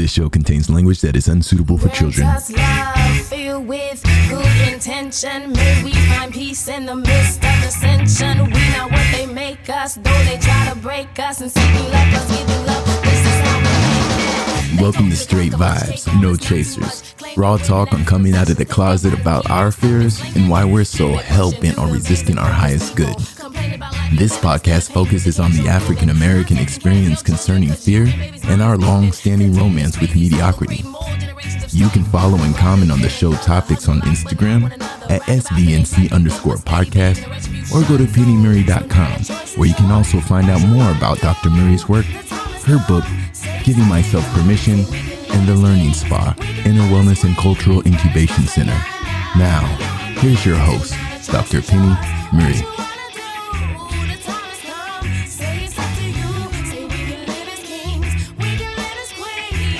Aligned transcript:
This 0.00 0.12
show 0.12 0.30
contains 0.30 0.70
language 0.70 1.02
that 1.02 1.14
is 1.14 1.28
unsuitable 1.28 1.76
for 1.76 1.90
children. 1.90 2.26
Filled 3.24 3.68
with 3.68 4.02
good 4.30 4.72
intention, 4.72 5.52
may 5.52 5.84
we 5.84 5.92
find 5.92 6.32
peace 6.32 6.68
in 6.68 6.86
the 6.86 6.96
midst 6.96 7.44
of 7.44 7.60
dissension. 7.60 8.46
We 8.46 8.70
know 8.72 8.88
what 8.88 9.06
they 9.12 9.26
make 9.26 9.68
us, 9.68 9.96
though 9.96 10.24
they 10.24 10.38
try 10.38 10.70
to 10.72 10.76
break 10.76 11.18
us 11.18 11.42
and 11.42 11.52
say 11.52 11.60
we 11.74 11.82
love 11.90 12.14
us, 12.14 12.30
giving 12.30 12.64
love. 12.64 13.02
This 13.02 13.26
is 13.26 13.40
how 13.46 13.58
we. 13.58 14.82
Welcome 14.82 15.10
to 15.10 15.16
Straight 15.16 15.52
Vibes, 15.52 16.08
No 16.22 16.34
Chasers. 16.34 17.14
Raw 17.36 17.58
talk 17.58 17.92
on 17.92 18.06
coming 18.06 18.34
out 18.34 18.48
of 18.48 18.56
the 18.56 18.64
closet 18.64 19.12
about 19.12 19.50
our 19.50 19.70
fears 19.70 20.18
and 20.34 20.48
why 20.48 20.64
we're 20.64 20.84
so 20.84 21.12
hell 21.12 21.52
bent 21.60 21.76
on 21.76 21.92
resisting 21.92 22.38
our 22.38 22.50
highest 22.50 22.96
good. 22.96 23.16
This 24.12 24.36
podcast 24.36 24.92
focuses 24.92 25.38
on 25.38 25.52
the 25.52 25.68
African 25.68 26.10
American 26.10 26.58
experience 26.58 27.22
concerning 27.22 27.70
fear 27.70 28.06
and 28.44 28.60
our 28.60 28.76
long 28.76 29.12
standing 29.12 29.54
romance 29.54 30.00
with 30.00 30.14
mediocrity. 30.14 30.84
You 31.68 31.88
can 31.90 32.04
follow 32.04 32.36
and 32.38 32.54
comment 32.56 32.90
on 32.90 33.00
the 33.00 33.08
show 33.08 33.32
topics 33.34 33.88
on 33.88 34.00
Instagram 34.02 34.72
at 35.08 35.22
SVNC 35.22 36.12
underscore 36.12 36.56
podcast 36.56 37.24
or 37.72 37.88
go 37.88 37.96
to 37.96 38.04
PennieMurray.com 38.10 39.22
where 39.56 39.68
you 39.68 39.74
can 39.74 39.90
also 39.90 40.20
find 40.20 40.50
out 40.50 40.66
more 40.66 40.90
about 40.90 41.20
Dr. 41.20 41.48
Murray's 41.50 41.88
work, 41.88 42.04
her 42.04 42.84
book, 42.88 43.04
Giving 43.64 43.86
Myself 43.86 44.26
Permission, 44.34 44.84
and 45.30 45.48
the 45.48 45.54
Learning 45.54 45.94
Spa, 45.94 46.34
Inner 46.66 46.82
Wellness 46.82 47.24
and 47.24 47.36
Cultural 47.36 47.80
Incubation 47.82 48.44
Center. 48.46 48.78
Now, 49.38 49.64
here's 50.18 50.44
your 50.44 50.56
host, 50.56 50.94
Dr. 51.30 51.62
Pennie 51.62 51.96
Murray. 52.32 52.89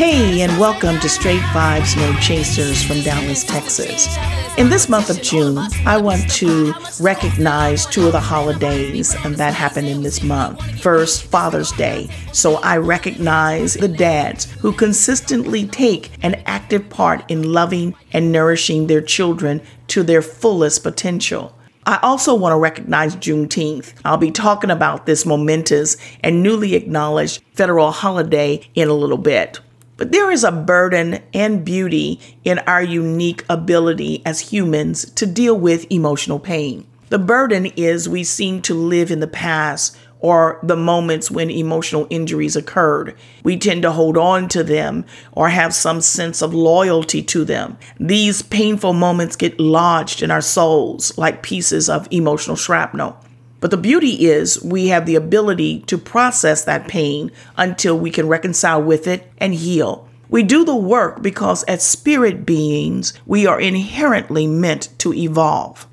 Hey, 0.01 0.41
and 0.41 0.59
welcome 0.59 0.99
to 1.01 1.11
Straight 1.11 1.43
Vibes 1.53 1.95
No 1.95 2.19
Chasers 2.21 2.83
from 2.83 3.03
Dallas, 3.03 3.45
Texas. 3.45 4.17
In 4.57 4.71
this 4.71 4.89
month 4.89 5.11
of 5.11 5.21
June, 5.21 5.59
I 5.85 5.99
want 5.99 6.27
to 6.37 6.73
recognize 7.01 7.85
two 7.85 8.07
of 8.07 8.13
the 8.13 8.19
holidays 8.19 9.15
that 9.23 9.53
happened 9.53 9.89
in 9.89 10.03
this 10.03 10.23
month. 10.23 10.81
First, 10.81 11.25
Father's 11.25 11.71
Day. 11.73 12.09
So 12.33 12.55
I 12.63 12.79
recognize 12.79 13.75
the 13.75 13.89
dads 13.89 14.51
who 14.53 14.73
consistently 14.73 15.67
take 15.67 16.11
an 16.23 16.37
active 16.47 16.89
part 16.89 17.31
in 17.31 17.53
loving 17.53 17.95
and 18.11 18.33
nourishing 18.33 18.87
their 18.87 19.03
children 19.03 19.61
to 19.89 20.03
their 20.03 20.23
fullest 20.23 20.83
potential. 20.83 21.55
I 21.85 21.99
also 22.03 22.35
want 22.35 22.55
to 22.55 22.59
recognize 22.59 23.17
Juneteenth. 23.17 23.93
I'll 24.07 24.17
be 24.17 24.31
talking 24.31 24.71
about 24.71 25.05
this 25.05 25.27
momentous 25.27 25.99
and 26.23 26.43
newly 26.43 26.75
acknowledged 26.75 27.43
federal 27.53 27.91
holiday 27.91 28.67
in 28.75 28.89
a 28.89 28.95
little 28.95 29.19
bit. 29.19 29.61
But 30.01 30.13
there 30.13 30.31
is 30.31 30.45
a 30.45 30.51
burden 30.51 31.19
and 31.35 31.63
beauty 31.63 32.21
in 32.43 32.59
our 32.61 32.83
unique 32.83 33.45
ability 33.51 34.23
as 34.25 34.41
humans 34.41 35.11
to 35.11 35.27
deal 35.27 35.55
with 35.55 35.93
emotional 35.93 36.39
pain. 36.39 36.87
The 37.11 37.19
burden 37.19 37.67
is 37.77 38.09
we 38.09 38.25
seem 38.25 38.63
to 38.63 38.73
live 38.73 39.11
in 39.11 39.21
the 39.21 39.27
past 39.27 39.99
or 40.21 40.59
the 40.63 40.75
moments 40.75 41.31
when 41.31 41.51
emotional 41.51 42.07
injuries 42.09 42.57
occurred. 42.57 43.15
We 43.45 43.59
tend 43.59 43.83
to 43.83 43.93
hold 43.93 44.17
on 44.17 44.49
to 44.49 44.65
them 44.65 45.05
or 45.33 45.51
have 45.51 45.75
some 45.75 46.01
sense 46.01 46.41
of 46.41 46.55
loyalty 46.55 47.23
to 47.25 47.45
them. 47.45 47.77
These 47.99 48.41
painful 48.41 48.95
moments 48.95 49.37
get 49.37 49.61
lodged 49.61 50.23
in 50.23 50.31
our 50.31 50.41
souls 50.41 51.19
like 51.19 51.43
pieces 51.43 51.91
of 51.91 52.09
emotional 52.11 52.57
shrapnel. 52.57 53.23
But 53.61 53.71
the 53.71 53.77
beauty 53.77 54.27
is 54.27 54.63
we 54.63 54.89
have 54.89 55.07
the 55.07 55.17
ability 55.17 55.81
to 55.81 55.99
process 55.99 56.65
that 56.65 56.89
pain 56.89 57.31
until 57.57 57.99
we 57.99 58.11
can 58.11 58.27
reconcile 58.27 58.83
with 58.83 59.07
it 59.07 59.31
and 59.39 59.55
heal. 59.55 60.09
We 60.31 60.43
do 60.43 60.65
the 60.65 60.77
work 60.77 61.23
because 61.23 61.63
as 61.65 61.85
spirit 61.85 62.47
beings, 62.47 63.13
we 63.27 63.47
are 63.47 63.61
inherently 63.61 64.47
meant 64.47 64.89
to 65.01 65.13
evolve. 65.13 65.87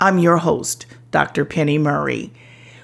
I'm 0.00 0.18
your 0.18 0.38
host, 0.38 0.86
Dr. 1.10 1.44
Pennie 1.44 1.78
Murray. 1.78 2.32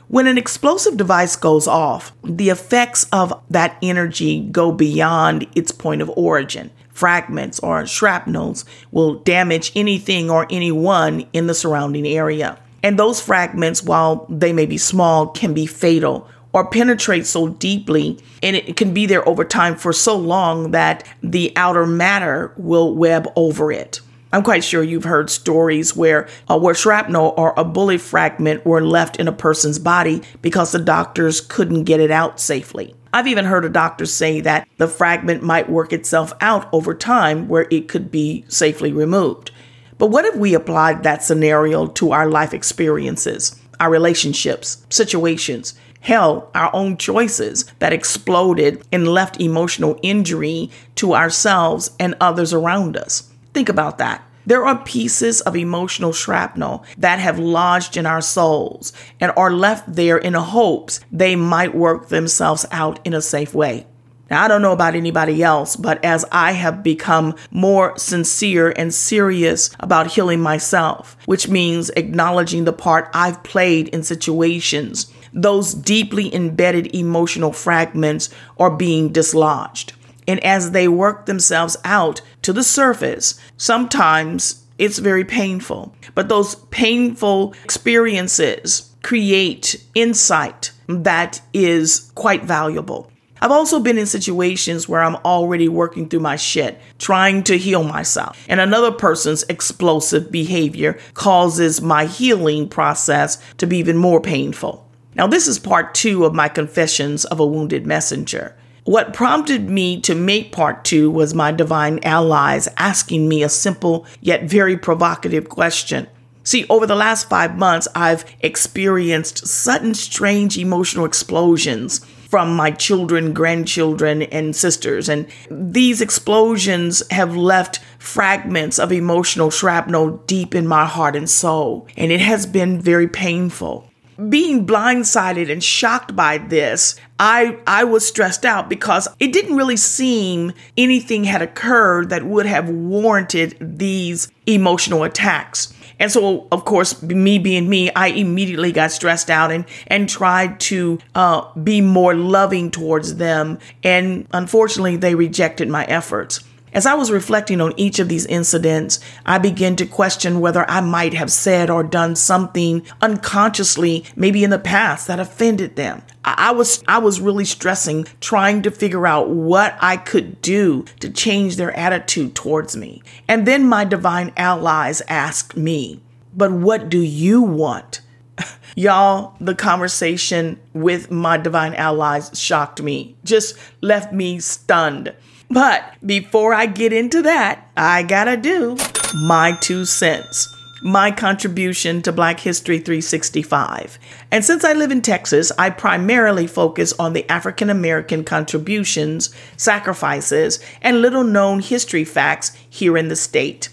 When 0.08 0.26
an 0.26 0.38
explosive 0.38 0.96
device 0.96 1.36
goes 1.36 1.66
off, 1.66 2.12
the 2.24 2.48
effects 2.48 3.06
of 3.12 3.42
that 3.50 3.76
energy 3.82 4.40
go 4.40 4.72
beyond 4.72 5.46
its 5.54 5.72
point 5.72 6.00
of 6.00 6.10
origin. 6.10 6.70
Fragments 6.90 7.58
or 7.60 7.84
shrapnels 7.86 8.64
will 8.90 9.14
damage 9.14 9.72
anything 9.74 10.30
or 10.30 10.46
anyone 10.48 11.26
in 11.32 11.46
the 11.46 11.54
surrounding 11.54 12.06
area. 12.06 12.58
And 12.86 12.96
those 12.96 13.20
fragments, 13.20 13.82
while 13.82 14.26
they 14.28 14.52
may 14.52 14.64
be 14.64 14.78
small, 14.78 15.26
can 15.26 15.52
be 15.52 15.66
fatal 15.66 16.28
or 16.52 16.70
penetrate 16.70 17.26
so 17.26 17.48
deeply 17.48 18.16
and 18.44 18.54
it 18.54 18.76
can 18.76 18.94
be 18.94 19.06
there 19.06 19.28
over 19.28 19.44
time 19.44 19.74
for 19.74 19.92
so 19.92 20.16
long 20.16 20.70
that 20.70 21.02
the 21.20 21.52
outer 21.56 21.84
matter 21.84 22.54
will 22.56 22.94
web 22.94 23.26
over 23.34 23.72
it. 23.72 24.00
I'm 24.32 24.44
quite 24.44 24.62
sure 24.62 24.84
you've 24.84 25.02
heard 25.02 25.30
stories 25.30 25.96
where 25.96 26.28
uh, 26.48 26.60
where 26.60 26.76
shrapnel 26.76 27.34
or 27.36 27.54
a 27.56 27.64
bullet 27.64 28.00
fragment 28.00 28.64
were 28.64 28.80
left 28.80 29.16
in 29.16 29.26
a 29.26 29.32
person's 29.32 29.80
body 29.80 30.22
because 30.40 30.70
the 30.70 30.78
doctors 30.78 31.40
couldn't 31.40 31.84
get 31.84 31.98
it 31.98 32.12
out 32.12 32.38
safely. 32.38 32.94
I've 33.12 33.26
even 33.26 33.46
heard 33.46 33.64
a 33.64 33.68
doctor 33.68 34.06
say 34.06 34.40
that 34.42 34.68
the 34.76 34.86
fragment 34.86 35.42
might 35.42 35.68
work 35.68 35.92
itself 35.92 36.32
out 36.40 36.68
over 36.72 36.94
time 36.94 37.48
where 37.48 37.66
it 37.68 37.88
could 37.88 38.12
be 38.12 38.44
safely 38.46 38.92
removed. 38.92 39.50
But 39.98 40.08
what 40.08 40.24
if 40.24 40.36
we 40.36 40.54
applied 40.54 41.02
that 41.02 41.22
scenario 41.22 41.86
to 41.86 42.12
our 42.12 42.28
life 42.28 42.52
experiences, 42.52 43.58
our 43.80 43.90
relationships, 43.90 44.84
situations, 44.90 45.74
hell, 46.00 46.50
our 46.54 46.70
own 46.74 46.96
choices 46.96 47.64
that 47.78 47.92
exploded 47.92 48.86
and 48.92 49.08
left 49.08 49.40
emotional 49.40 49.98
injury 50.02 50.70
to 50.96 51.14
ourselves 51.14 51.90
and 51.98 52.14
others 52.20 52.52
around 52.52 52.96
us? 52.96 53.32
Think 53.54 53.68
about 53.68 53.98
that. 53.98 54.22
There 54.44 54.64
are 54.64 54.78
pieces 54.84 55.40
of 55.40 55.56
emotional 55.56 56.12
shrapnel 56.12 56.84
that 56.98 57.18
have 57.18 57.38
lodged 57.38 57.96
in 57.96 58.06
our 58.06 58.20
souls 58.20 58.92
and 59.18 59.32
are 59.36 59.50
left 59.50 59.92
there 59.92 60.18
in 60.18 60.34
hopes 60.34 61.00
they 61.10 61.34
might 61.34 61.74
work 61.74 62.08
themselves 62.08 62.64
out 62.70 63.00
in 63.04 63.12
a 63.12 63.20
safe 63.20 63.54
way. 63.54 63.86
Now, 64.28 64.42
I 64.42 64.48
don't 64.48 64.62
know 64.62 64.72
about 64.72 64.96
anybody 64.96 65.42
else, 65.42 65.76
but 65.76 66.04
as 66.04 66.24
I 66.32 66.52
have 66.52 66.82
become 66.82 67.36
more 67.52 67.96
sincere 67.96 68.72
and 68.76 68.92
serious 68.92 69.70
about 69.78 70.08
healing 70.08 70.40
myself, 70.40 71.16
which 71.26 71.48
means 71.48 71.90
acknowledging 71.90 72.64
the 72.64 72.72
part 72.72 73.08
I've 73.14 73.42
played 73.44 73.88
in 73.88 74.02
situations, 74.02 75.12
those 75.32 75.74
deeply 75.74 76.34
embedded 76.34 76.92
emotional 76.94 77.52
fragments 77.52 78.30
are 78.58 78.70
being 78.70 79.10
dislodged. 79.12 79.92
And 80.26 80.42
as 80.42 80.72
they 80.72 80.88
work 80.88 81.26
themselves 81.26 81.76
out 81.84 82.20
to 82.42 82.52
the 82.52 82.64
surface, 82.64 83.38
sometimes 83.56 84.64
it's 84.78 84.98
very 84.98 85.24
painful. 85.24 85.94
But 86.16 86.28
those 86.28 86.56
painful 86.70 87.54
experiences 87.62 88.90
create 89.02 89.84
insight 89.94 90.72
that 90.88 91.40
is 91.52 92.10
quite 92.16 92.44
valuable. 92.44 93.10
I've 93.40 93.50
also 93.50 93.80
been 93.80 93.98
in 93.98 94.06
situations 94.06 94.88
where 94.88 95.02
I'm 95.02 95.16
already 95.16 95.68
working 95.68 96.08
through 96.08 96.20
my 96.20 96.36
shit, 96.36 96.80
trying 96.98 97.42
to 97.44 97.58
heal 97.58 97.84
myself, 97.84 98.42
and 98.48 98.60
another 98.60 98.90
person's 98.90 99.42
explosive 99.44 100.32
behavior 100.32 100.98
causes 101.14 101.82
my 101.82 102.06
healing 102.06 102.68
process 102.68 103.38
to 103.58 103.66
be 103.66 103.78
even 103.78 103.96
more 103.96 104.20
painful. 104.20 104.88
Now, 105.14 105.26
this 105.26 105.48
is 105.48 105.58
part 105.58 105.94
two 105.94 106.24
of 106.24 106.34
my 106.34 106.48
confessions 106.48 107.24
of 107.24 107.40
a 107.40 107.46
wounded 107.46 107.86
messenger. 107.86 108.56
What 108.84 109.14
prompted 109.14 109.68
me 109.68 110.00
to 110.02 110.14
make 110.14 110.52
part 110.52 110.84
two 110.84 111.10
was 111.10 111.34
my 111.34 111.50
divine 111.52 111.98
allies 112.04 112.68
asking 112.76 113.28
me 113.28 113.42
a 113.42 113.48
simple 113.48 114.06
yet 114.20 114.44
very 114.44 114.76
provocative 114.76 115.48
question. 115.48 116.06
See, 116.44 116.64
over 116.70 116.86
the 116.86 116.94
last 116.94 117.28
five 117.28 117.58
months, 117.58 117.88
I've 117.96 118.24
experienced 118.40 119.48
sudden, 119.48 119.94
strange 119.94 120.56
emotional 120.56 121.04
explosions 121.04 122.00
from 122.28 122.54
my 122.54 122.70
children, 122.70 123.32
grandchildren, 123.32 124.22
and 124.22 124.54
sisters. 124.54 125.08
And 125.08 125.26
these 125.50 126.00
explosions 126.00 127.02
have 127.10 127.36
left 127.36 127.80
fragments 127.98 128.78
of 128.78 128.92
emotional 128.92 129.50
shrapnel 129.50 130.18
deep 130.26 130.54
in 130.54 130.66
my 130.66 130.84
heart 130.84 131.16
and 131.16 131.28
soul. 131.28 131.86
And 131.96 132.10
it 132.10 132.20
has 132.20 132.46
been 132.46 132.80
very 132.80 133.08
painful. 133.08 133.90
Being 134.30 134.66
blindsided 134.66 135.52
and 135.52 135.62
shocked 135.62 136.16
by 136.16 136.38
this, 136.38 136.96
I, 137.20 137.58
I 137.66 137.84
was 137.84 138.06
stressed 138.06 138.46
out 138.46 138.68
because 138.68 139.08
it 139.20 139.32
didn't 139.32 139.56
really 139.56 139.76
seem 139.76 140.52
anything 140.76 141.24
had 141.24 141.42
occurred 141.42 142.08
that 142.08 142.24
would 142.24 142.46
have 142.46 142.70
warranted 142.70 143.56
these 143.60 144.32
emotional 144.46 145.04
attacks. 145.04 145.72
And 145.98 146.12
so, 146.12 146.46
of 146.52 146.64
course, 146.64 147.02
me 147.02 147.38
being 147.38 147.68
me, 147.68 147.90
I 147.92 148.08
immediately 148.08 148.72
got 148.72 148.92
stressed 148.92 149.30
out 149.30 149.50
and, 149.50 149.64
and 149.86 150.08
tried 150.08 150.60
to 150.60 150.98
uh, 151.14 151.52
be 151.54 151.80
more 151.80 152.14
loving 152.14 152.70
towards 152.70 153.16
them. 153.16 153.58
And 153.82 154.26
unfortunately, 154.32 154.96
they 154.96 155.14
rejected 155.14 155.68
my 155.68 155.84
efforts. 155.84 156.40
As 156.76 156.84
I 156.84 156.92
was 156.92 157.10
reflecting 157.10 157.62
on 157.62 157.72
each 157.78 157.98
of 158.00 158.10
these 158.10 158.26
incidents, 158.26 159.00
I 159.24 159.38
began 159.38 159.76
to 159.76 159.86
question 159.86 160.40
whether 160.40 160.68
I 160.70 160.82
might 160.82 161.14
have 161.14 161.32
said 161.32 161.70
or 161.70 161.82
done 161.82 162.14
something 162.16 162.82
unconsciously, 163.00 164.04
maybe 164.14 164.44
in 164.44 164.50
the 164.50 164.58
past, 164.58 165.06
that 165.06 165.18
offended 165.18 165.76
them. 165.76 166.02
I 166.22 166.50
was 166.50 166.84
I 166.86 166.98
was 166.98 167.18
really 167.18 167.46
stressing 167.46 168.06
trying 168.20 168.60
to 168.60 168.70
figure 168.70 169.06
out 169.06 169.30
what 169.30 169.78
I 169.80 169.96
could 169.96 170.42
do 170.42 170.84
to 171.00 171.08
change 171.08 171.56
their 171.56 171.74
attitude 171.74 172.34
towards 172.34 172.76
me. 172.76 173.02
And 173.26 173.46
then 173.46 173.64
my 173.64 173.86
divine 173.86 174.34
allies 174.36 175.00
asked 175.08 175.56
me, 175.56 176.02
"But 176.36 176.52
what 176.52 176.90
do 176.90 177.00
you 177.00 177.40
want?" 177.40 178.02
Y'all, 178.76 179.34
the 179.40 179.54
conversation 179.54 180.60
with 180.74 181.10
my 181.10 181.38
divine 181.38 181.72
allies 181.72 182.38
shocked 182.38 182.82
me, 182.82 183.16
just 183.24 183.56
left 183.80 184.12
me 184.12 184.40
stunned. 184.40 185.14
But 185.50 185.94
before 186.04 186.52
I 186.52 186.66
get 186.66 186.92
into 186.92 187.22
that, 187.22 187.70
I 187.76 188.02
gotta 188.02 188.36
do 188.36 188.76
my 189.14 189.56
two 189.60 189.84
cents, 189.84 190.52
my 190.82 191.10
contribution 191.10 192.02
to 192.02 192.12
Black 192.12 192.40
History 192.40 192.78
365. 192.78 193.98
And 194.30 194.44
since 194.44 194.64
I 194.64 194.72
live 194.72 194.90
in 194.90 195.02
Texas, 195.02 195.52
I 195.56 195.70
primarily 195.70 196.46
focus 196.46 196.92
on 196.98 197.12
the 197.12 197.28
African 197.30 197.70
American 197.70 198.24
contributions, 198.24 199.34
sacrifices, 199.56 200.58
and 200.82 201.00
little 201.00 201.24
known 201.24 201.60
history 201.60 202.04
facts 202.04 202.56
here 202.68 202.96
in 202.96 203.08
the 203.08 203.16
state. 203.16 203.68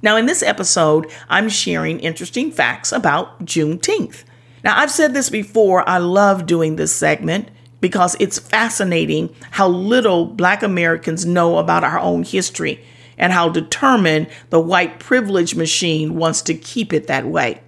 Now, 0.00 0.16
in 0.16 0.26
this 0.26 0.42
episode, 0.42 1.10
I'm 1.28 1.48
sharing 1.48 2.00
interesting 2.00 2.50
facts 2.50 2.92
about 2.92 3.44
Juneteenth. 3.44 4.24
Now, 4.64 4.78
I've 4.78 4.90
said 4.90 5.12
this 5.12 5.28
before, 5.28 5.88
I 5.88 5.98
love 5.98 6.46
doing 6.46 6.76
this 6.76 6.94
segment 6.94 7.50
because 7.80 8.16
it's 8.18 8.38
fascinating 8.38 9.34
how 9.52 9.68
little 9.68 10.26
Black 10.26 10.62
Americans 10.62 11.24
know 11.24 11.58
about 11.58 11.84
our 11.84 11.98
own 11.98 12.22
history 12.22 12.84
and 13.16 13.32
how 13.32 13.48
determined 13.48 14.28
the 14.50 14.60
white 14.60 14.98
privilege 14.98 15.54
machine 15.54 16.14
wants 16.14 16.42
to 16.42 16.54
keep 16.54 16.92
it 16.92 17.06
that 17.06 17.26
way. 17.26 17.60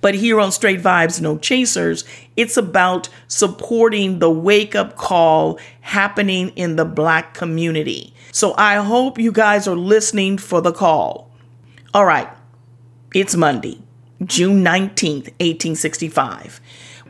But 0.00 0.14
here 0.14 0.38
on 0.38 0.52
Straight 0.52 0.80
Vibes, 0.80 1.20
No 1.20 1.38
Chasers, 1.38 2.04
it's 2.36 2.56
about 2.56 3.08
supporting 3.26 4.20
the 4.20 4.30
wake 4.30 4.74
up 4.76 4.96
call 4.96 5.58
happening 5.80 6.50
in 6.50 6.76
the 6.76 6.84
Black 6.84 7.34
community. 7.34 8.14
So 8.30 8.54
I 8.56 8.76
hope 8.76 9.18
you 9.18 9.32
guys 9.32 9.66
are 9.66 9.76
listening 9.76 10.38
for 10.38 10.60
the 10.60 10.72
call. 10.72 11.32
All 11.94 12.04
right, 12.04 12.28
it's 13.14 13.34
Monday, 13.34 13.80
June 14.24 14.62
19th, 14.62 15.32
1865, 15.40 16.60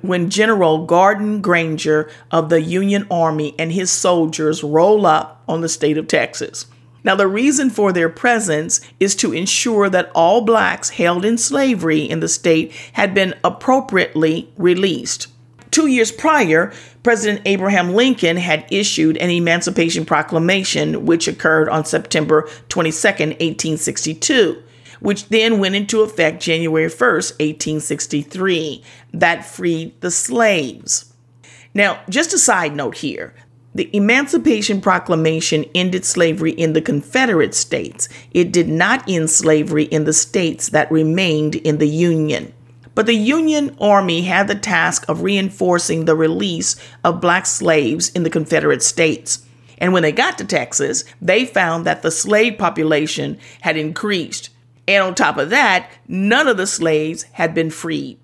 when 0.02 0.30
General 0.30 0.84
Gordon 0.84 1.40
Granger 1.40 2.10
of 2.30 2.48
the 2.48 2.62
Union 2.62 3.06
Army 3.10 3.54
and 3.58 3.72
his 3.72 3.90
soldiers 3.90 4.62
roll 4.62 5.06
up 5.06 5.42
on 5.48 5.60
the 5.60 5.68
state 5.68 5.98
of 5.98 6.08
Texas. 6.08 6.66
Now, 7.04 7.14
the 7.14 7.28
reason 7.28 7.70
for 7.70 7.92
their 7.92 8.08
presence 8.08 8.80
is 9.00 9.14
to 9.16 9.32
ensure 9.32 9.88
that 9.88 10.10
all 10.14 10.42
blacks 10.42 10.90
held 10.90 11.24
in 11.24 11.38
slavery 11.38 12.00
in 12.00 12.20
the 12.20 12.28
state 12.28 12.72
had 12.92 13.14
been 13.14 13.34
appropriately 13.44 14.52
released. 14.56 15.28
Two 15.70 15.86
years 15.86 16.10
prior, 16.10 16.72
President 17.02 17.42
Abraham 17.46 17.94
Lincoln 17.94 18.36
had 18.36 18.66
issued 18.70 19.16
an 19.18 19.30
Emancipation 19.30 20.04
Proclamation, 20.04 21.06
which 21.06 21.28
occurred 21.28 21.68
on 21.68 21.84
September 21.84 22.48
22, 22.68 23.08
1862 23.08 24.62
which 25.00 25.28
then 25.28 25.58
went 25.58 25.74
into 25.74 26.02
effect 26.02 26.42
January 26.42 26.88
1st, 26.88 27.32
1863, 27.32 28.82
that 29.12 29.44
freed 29.44 30.00
the 30.00 30.10
slaves. 30.10 31.12
Now, 31.74 32.00
just 32.08 32.32
a 32.32 32.38
side 32.38 32.74
note 32.74 32.96
here 32.96 33.34
the 33.74 33.94
Emancipation 33.94 34.80
Proclamation 34.80 35.64
ended 35.74 36.04
slavery 36.04 36.50
in 36.50 36.72
the 36.72 36.82
Confederate 36.82 37.54
States. 37.54 38.08
It 38.32 38.50
did 38.50 38.68
not 38.68 39.08
end 39.08 39.30
slavery 39.30 39.84
in 39.84 40.02
the 40.04 40.12
states 40.12 40.70
that 40.70 40.90
remained 40.90 41.54
in 41.54 41.78
the 41.78 41.86
Union. 41.86 42.52
But 42.96 43.06
the 43.06 43.14
Union 43.14 43.76
Army 43.80 44.22
had 44.22 44.48
the 44.48 44.56
task 44.56 45.08
of 45.08 45.22
reinforcing 45.22 46.04
the 46.04 46.16
release 46.16 46.74
of 47.04 47.20
black 47.20 47.46
slaves 47.46 48.08
in 48.08 48.24
the 48.24 48.30
Confederate 48.30 48.82
States. 48.82 49.46
And 49.78 49.92
when 49.92 50.02
they 50.02 50.10
got 50.10 50.38
to 50.38 50.44
Texas, 50.44 51.04
they 51.22 51.46
found 51.46 51.86
that 51.86 52.02
the 52.02 52.10
slave 52.10 52.58
population 52.58 53.38
had 53.60 53.76
increased. 53.76 54.50
And 54.88 55.04
on 55.04 55.14
top 55.14 55.36
of 55.36 55.50
that, 55.50 55.92
none 56.08 56.48
of 56.48 56.56
the 56.56 56.66
slaves 56.66 57.24
had 57.32 57.54
been 57.54 57.70
freed. 57.70 58.18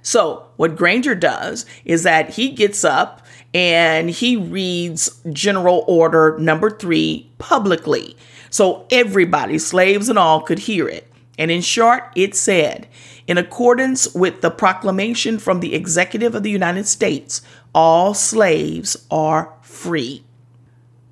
So, 0.00 0.46
what 0.56 0.76
Granger 0.76 1.14
does 1.14 1.66
is 1.84 2.04
that 2.04 2.30
he 2.30 2.52
gets 2.52 2.84
up 2.84 3.26
and 3.52 4.08
he 4.08 4.36
reads 4.36 5.20
General 5.30 5.84
Order 5.86 6.38
number 6.38 6.70
three 6.70 7.30
publicly. 7.36 8.16
So, 8.48 8.86
everybody, 8.90 9.58
slaves 9.58 10.08
and 10.08 10.18
all, 10.18 10.40
could 10.40 10.60
hear 10.60 10.88
it. 10.88 11.12
And 11.38 11.50
in 11.50 11.60
short, 11.60 12.04
it 12.16 12.34
said, 12.34 12.88
in 13.26 13.36
accordance 13.36 14.14
with 14.14 14.40
the 14.40 14.50
proclamation 14.50 15.38
from 15.38 15.60
the 15.60 15.74
Executive 15.74 16.34
of 16.34 16.42
the 16.42 16.50
United 16.50 16.86
States, 16.86 17.42
all 17.74 18.14
slaves 18.14 18.96
are 19.10 19.52
free. 19.60 20.24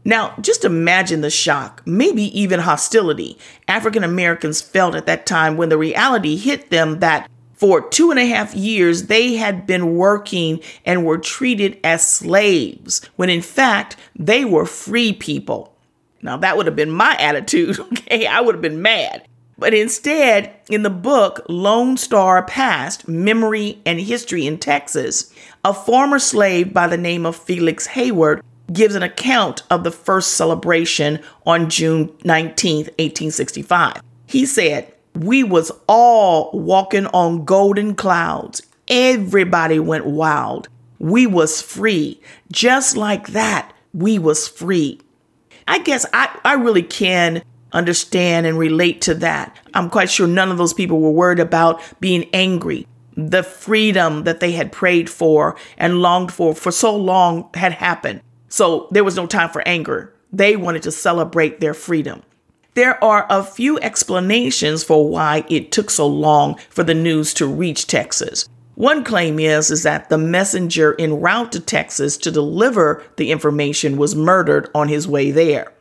Now, 0.04 0.34
just 0.40 0.64
imagine 0.64 1.22
the 1.22 1.30
shock, 1.30 1.82
maybe 1.86 2.24
even 2.38 2.60
hostility 2.60 3.38
African 3.66 4.04
Americans 4.04 4.60
felt 4.60 4.94
at 4.94 5.06
that 5.06 5.24
time 5.26 5.56
when 5.56 5.70
the 5.70 5.78
reality 5.78 6.36
hit 6.36 6.70
them 6.70 7.00
that 7.00 7.30
for 7.54 7.88
two 7.88 8.10
and 8.10 8.20
a 8.20 8.26
half 8.26 8.54
years 8.54 9.04
they 9.04 9.36
had 9.36 9.66
been 9.66 9.96
working 9.96 10.60
and 10.84 11.04
were 11.06 11.16
treated 11.16 11.78
as 11.82 12.06
slaves, 12.06 13.00
when 13.16 13.30
in 13.30 13.40
fact 13.40 13.96
they 14.14 14.44
were 14.44 14.66
free 14.66 15.12
people. 15.12 15.74
Now, 16.20 16.36
that 16.38 16.56
would 16.56 16.66
have 16.66 16.76
been 16.76 16.90
my 16.90 17.16
attitude, 17.18 17.78
okay? 17.80 18.26
I 18.26 18.40
would 18.40 18.54
have 18.54 18.62
been 18.62 18.82
mad. 18.82 19.26
But 19.56 19.72
instead, 19.72 20.54
in 20.68 20.82
the 20.82 20.90
book 20.90 21.46
Lone 21.48 21.96
Star 21.96 22.42
Past 22.42 23.06
Memory 23.06 23.78
and 23.86 24.00
History 24.00 24.46
in 24.46 24.58
Texas, 24.58 25.32
a 25.64 25.72
former 25.72 26.18
slave 26.18 26.74
by 26.74 26.88
the 26.88 26.96
name 26.98 27.24
of 27.24 27.36
Felix 27.36 27.86
Haywood 27.88 28.42
gives 28.72 28.94
an 28.94 29.02
account 29.02 29.62
of 29.70 29.84
the 29.84 29.90
first 29.90 30.32
celebration 30.32 31.20
on 31.46 31.69
June 31.70 32.11
19, 32.25 32.87
1865. 32.99 34.00
He 34.26 34.46
said, 34.46 34.93
"We 35.14 35.44
was 35.44 35.70
all 35.87 36.50
walking 36.52 37.06
on 37.08 37.44
golden 37.44 37.94
clouds. 37.94 38.62
Everybody 38.88 39.78
went 39.78 40.06
wild. 40.06 40.69
We 40.99 41.26
was 41.26 41.61
free. 41.61 42.20
Just 42.50 42.96
like 42.96 43.28
that, 43.28 43.72
we 43.93 44.19
was 44.19 44.49
free." 44.49 45.00
I 45.66 45.78
guess 45.78 46.05
I, 46.12 46.28
I 46.44 46.55
really 46.55 46.82
can 46.82 47.43
understand 47.72 48.46
and 48.46 48.58
relate 48.58 49.00
to 49.02 49.14
that. 49.14 49.58
I'm 49.75 49.90
quite 49.90 50.11
sure 50.11 50.26
none 50.26 50.50
of 50.50 50.58
those 50.58 50.75
people 50.75 51.00
were 51.00 51.11
worried 51.11 51.40
about 51.40 51.81
being 52.00 52.28
angry. 52.32 52.87
The 53.16 53.43
freedom 53.43 54.25
that 54.25 54.40
they 54.40 54.52
had 54.52 54.72
prayed 54.72 55.08
for 55.11 55.56
and 55.78 56.02
longed 56.02 56.32
for 56.32 56.55
for 56.55 56.70
so 56.70 56.96
long 56.96 57.49
had 57.55 57.72
happened. 57.72 58.20
So 58.54 58.86
there 58.92 59.02
was 59.02 59.16
no 59.16 59.26
time 59.26 59.48
for 59.48 59.66
anger. 59.66 60.14
They 60.32 60.54
wanted 60.54 60.84
to 60.84 60.92
celebrate 60.92 61.58
their 61.58 61.74
freedom. 61.74 62.22
There 62.75 63.02
are 63.02 63.26
a 63.28 63.42
few 63.42 63.80
explanations 63.80 64.84
for 64.84 65.08
why 65.08 65.44
it 65.49 65.73
took 65.73 65.90
so 65.90 66.06
long 66.06 66.58
for 66.70 66.84
the 66.84 66.94
news 66.94 67.34
to 67.34 67.49
reach 67.49 67.88
Texas. 67.88 68.49
One 68.76 69.02
claim 69.02 69.40
is, 69.40 69.73
is 69.73 69.82
that 69.82 70.08
the 70.08 70.18
messenger 70.18 70.94
en 71.00 71.20
route 71.20 71.50
to 71.50 71.58
Texas 71.58 72.16
to 72.18 72.30
deliver 72.30 73.02
the 73.16 73.32
information 73.32 73.96
was 73.96 74.14
murdered 74.14 74.70
on 74.73 74.87
his 74.87 75.08
way 75.08 75.32
there. 75.32 75.73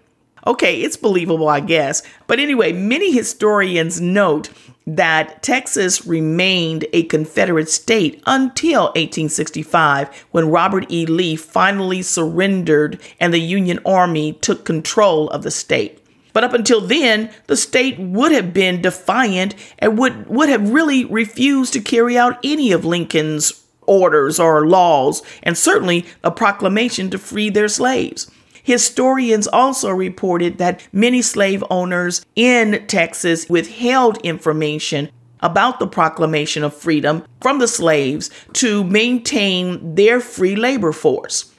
Okay, 0.47 0.81
it's 0.81 0.97
believable, 0.97 1.49
I 1.49 1.59
guess. 1.59 2.01
But 2.25 2.39
anyway, 2.39 2.73
many 2.73 3.11
historians 3.11 4.01
note 4.01 4.49
that 4.85 5.41
Texas 5.41 6.05
remained 6.05 6.85
a 6.93 7.03
Confederate 7.03 7.69
state 7.69 8.21
until 8.25 8.85
1865 8.87 10.25
when 10.31 10.49
Robert 10.49 10.85
E. 10.91 11.05
Lee 11.05 11.35
finally 11.35 12.01
surrendered 12.01 12.99
and 13.19 13.33
the 13.33 13.39
Union 13.39 13.79
Army 13.85 14.33
took 14.33 14.65
control 14.65 15.29
of 15.29 15.43
the 15.43 15.51
state. 15.51 15.99
But 16.33 16.43
up 16.43 16.53
until 16.53 16.81
then, 16.81 17.29
the 17.45 17.55
state 17.55 17.99
would 17.99 18.31
have 18.31 18.53
been 18.53 18.81
defiant 18.81 19.53
and 19.79 19.97
would, 19.97 20.27
would 20.27 20.49
have 20.49 20.71
really 20.71 21.05
refused 21.05 21.73
to 21.73 21.79
carry 21.79 22.17
out 22.17 22.39
any 22.43 22.71
of 22.71 22.83
Lincoln's 22.83 23.63
orders 23.85 24.39
or 24.39 24.65
laws, 24.65 25.21
and 25.43 25.57
certainly 25.57 26.05
a 26.23 26.31
proclamation 26.31 27.09
to 27.11 27.17
free 27.17 27.49
their 27.49 27.67
slaves. 27.67 28.29
Historians 28.63 29.45
also 29.47 29.91
reported 29.91 30.57
that 30.57 30.87
many 30.93 31.21
slave 31.21 31.63
owners 31.69 32.25
in 32.35 32.85
Texas 32.87 33.47
withheld 33.49 34.17
information 34.25 35.09
about 35.41 35.79
the 35.79 35.87
proclamation 35.87 36.63
of 36.63 36.73
freedom 36.73 37.25
from 37.41 37.59
the 37.59 37.67
slaves 37.67 38.29
to 38.53 38.83
maintain 38.85 39.95
their 39.95 40.21
free 40.21 40.55
labor 40.55 40.93
force. 40.93 41.53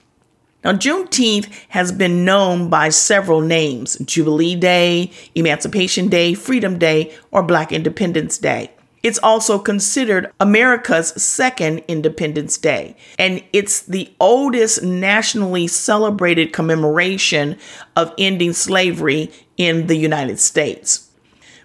Now, 0.64 0.72
Juneteenth 0.72 1.52
has 1.68 1.92
been 1.92 2.24
known 2.24 2.70
by 2.70 2.88
several 2.88 3.42
names 3.42 3.98
Jubilee 3.98 4.56
Day, 4.56 5.10
Emancipation 5.34 6.08
Day, 6.08 6.32
Freedom 6.32 6.78
Day, 6.78 7.12
or 7.30 7.42
Black 7.42 7.70
Independence 7.70 8.38
Day. 8.38 8.70
It's 9.04 9.18
also 9.18 9.58
considered 9.58 10.32
America's 10.40 11.08
second 11.22 11.80
Independence 11.88 12.56
Day, 12.56 12.96
and 13.18 13.44
it's 13.52 13.82
the 13.82 14.10
oldest 14.18 14.82
nationally 14.82 15.66
celebrated 15.66 16.54
commemoration 16.54 17.58
of 17.96 18.14
ending 18.16 18.54
slavery 18.54 19.30
in 19.58 19.88
the 19.88 19.96
United 19.96 20.40
States. 20.40 21.10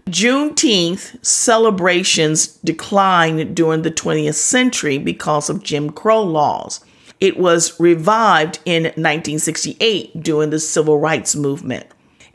Juneteenth 0.09 1.25
celebrations 1.25 2.47
declined 2.57 3.55
during 3.55 3.83
the 3.83 3.91
20th 3.91 4.33
century 4.33 4.97
because 4.97 5.49
of 5.49 5.63
Jim 5.63 5.91
Crow 5.91 6.21
laws. 6.21 6.83
It 7.21 7.37
was 7.37 7.79
revived 7.79 8.59
in 8.65 8.83
1968 8.83 10.21
during 10.21 10.49
the 10.49 10.59
Civil 10.59 10.97
Rights 10.97 11.37
Movement. 11.37 11.85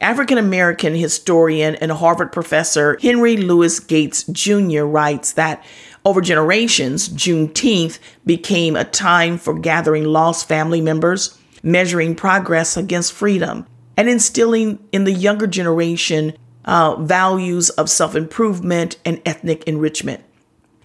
African 0.00 0.38
American 0.38 0.94
historian 0.94 1.74
and 1.76 1.92
Harvard 1.92 2.32
professor 2.32 2.98
Henry 3.00 3.36
Louis 3.36 3.78
Gates 3.80 4.24
Jr. 4.24 4.82
writes 4.82 5.32
that 5.32 5.64
over 6.04 6.20
generations, 6.20 7.08
Juneteenth 7.08 7.98
became 8.26 8.76
a 8.76 8.84
time 8.84 9.38
for 9.38 9.58
gathering 9.58 10.04
lost 10.04 10.46
family 10.46 10.80
members, 10.80 11.38
measuring 11.62 12.14
progress 12.14 12.76
against 12.76 13.12
freedom, 13.12 13.66
and 13.96 14.08
instilling 14.08 14.78
in 14.92 15.04
the 15.04 15.12
younger 15.12 15.46
generation 15.46 16.34
uh, 16.66 16.96
values 16.96 17.70
of 17.70 17.88
self 17.88 18.14
improvement 18.14 18.98
and 19.04 19.20
ethnic 19.24 19.64
enrichment. 19.64 20.22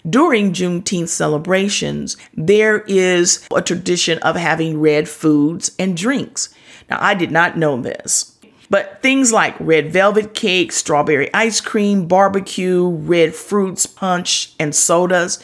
During 0.08 0.52
Juneteenth 0.52 1.08
celebrations, 1.08 2.16
there 2.34 2.80
is 2.80 3.46
a 3.54 3.60
tradition 3.60 4.18
of 4.20 4.36
having 4.36 4.80
red 4.80 5.08
foods 5.08 5.72
and 5.78 5.94
drinks. 5.96 6.48
Now, 6.88 6.98
I 7.00 7.12
did 7.14 7.30
not 7.30 7.58
know 7.58 7.80
this, 7.80 8.38
but 8.70 9.02
things 9.02 9.32
like 9.32 9.54
red 9.60 9.92
velvet 9.92 10.32
cake, 10.32 10.72
strawberry 10.72 11.32
ice 11.34 11.60
cream, 11.60 12.06
barbecue, 12.06 12.88
red 12.88 13.34
fruits 13.34 13.84
punch, 13.84 14.54
and 14.58 14.74
sodas, 14.74 15.38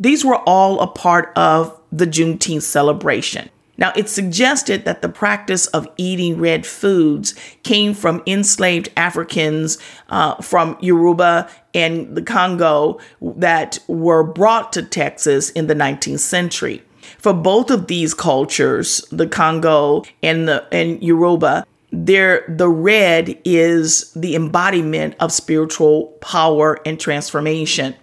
these 0.00 0.24
were 0.24 0.38
all 0.48 0.80
a 0.80 0.86
part 0.86 1.32
of 1.36 1.78
the 1.92 2.06
Juneteenth 2.06 2.62
celebration. 2.62 3.50
Now, 3.76 3.92
it's 3.96 4.12
suggested 4.12 4.84
that 4.84 5.00
the 5.00 5.08
practice 5.08 5.66
of 5.68 5.88
eating 5.96 6.38
red 6.38 6.66
foods 6.66 7.34
came 7.62 7.94
from 7.94 8.22
enslaved 8.26 8.90
Africans 8.94 9.78
uh, 10.10 10.34
from 10.42 10.76
Yoruba 10.80 11.48
and 11.72 12.14
the 12.14 12.22
Congo 12.22 12.98
that 13.22 13.78
were 13.88 14.22
brought 14.22 14.74
to 14.74 14.82
Texas 14.82 15.48
in 15.50 15.66
the 15.66 15.74
19th 15.74 16.18
century. 16.18 16.82
For 17.18 17.32
both 17.32 17.70
of 17.70 17.86
these 17.86 18.12
cultures, 18.12 18.98
the 19.10 19.26
Congo 19.26 20.04
and 20.22 20.46
the 20.46 20.66
and 20.72 21.02
Yoruba, 21.02 21.64
there 21.92 22.44
the 22.48 22.68
red 22.68 23.38
is 23.44 24.12
the 24.14 24.34
embodiment 24.34 25.14
of 25.20 25.32
spiritual 25.32 26.06
power 26.20 26.78
and 26.86 26.98
transformation. 26.98 27.94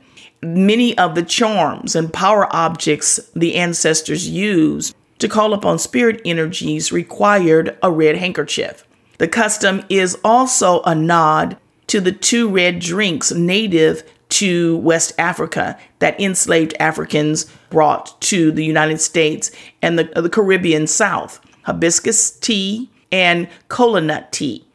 Many 0.41 0.97
of 0.97 1.15
the 1.15 1.23
charms 1.23 1.95
and 1.95 2.11
power 2.13 2.53
objects 2.55 3.19
the 3.35 3.55
ancestors 3.55 4.27
used 4.27 4.95
to 5.19 5.27
call 5.27 5.53
upon 5.53 5.79
spirit 5.79 6.21
energies 6.25 6.91
required 6.91 7.77
a 7.81 7.91
red 7.91 8.17
handkerchief. 8.17 8.85
The 9.17 9.27
custom 9.27 9.83
is 9.89 10.17
also 10.23 10.81
a 10.83 10.93
nod 10.93 11.57
to 11.87 11.99
the 12.01 12.11
two 12.11 12.49
red 12.49 12.79
drinks 12.79 13.31
native 13.31 14.03
to 14.29 14.77
West 14.77 15.13
Africa 15.17 15.79
that 15.99 16.19
enslaved 16.19 16.75
Africans 16.79 17.45
brought 17.69 18.19
to 18.21 18.51
the 18.51 18.65
United 18.65 18.99
States 18.99 19.49
and 19.81 19.97
the, 19.97 20.03
the 20.21 20.29
Caribbean 20.29 20.85
South 20.85 21.39
hibiscus 21.63 22.31
tea 22.31 22.89
and 23.11 23.47
kola 23.67 24.01
nut 24.01 24.31
tea. 24.31 24.65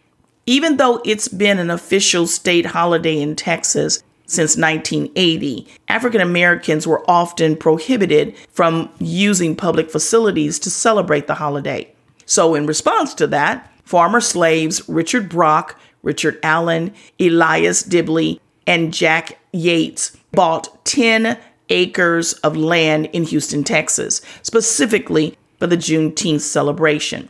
Even 0.47 0.77
though 0.77 1.01
it's 1.05 1.29
been 1.29 1.59
an 1.59 1.71
official 1.71 2.27
state 2.27 2.67
holiday 2.67 3.21
in 3.21 3.37
Texas, 3.37 4.03
since 4.27 4.57
1980, 4.57 5.69
African 5.89 6.21
Americans 6.21 6.87
were 6.87 7.09
often 7.09 7.55
prohibited 7.55 8.35
from 8.51 8.91
using 8.99 9.55
public 9.55 9.91
facilities 9.91 10.59
to 10.61 10.71
celebrate 10.71 11.27
the 11.27 11.35
holiday. 11.35 11.93
So, 12.25 12.55
in 12.55 12.67
response 12.67 13.15
to 13.15 13.27
that, 13.29 13.71
former 13.85 14.21
slaves 14.21 14.89
Richard 14.89 15.29
Brock, 15.29 15.79
Richard 16.03 16.39
Allen, 16.43 16.95
Elias 17.21 17.83
Dibley, 17.83 18.41
and 18.67 18.95
Jack 18.95 19.39
Yates 19.53 20.17
bought 20.33 20.85
10 20.87 21.39
acres 21.69 22.33
of 22.35 22.57
land 22.57 23.07
in 23.13 23.25
Houston, 23.25 23.65
Texas, 23.65 24.23
specifically 24.43 25.37
for 25.59 25.67
the 25.67 25.77
Juneteenth 25.77 26.41
celebration. 26.41 27.29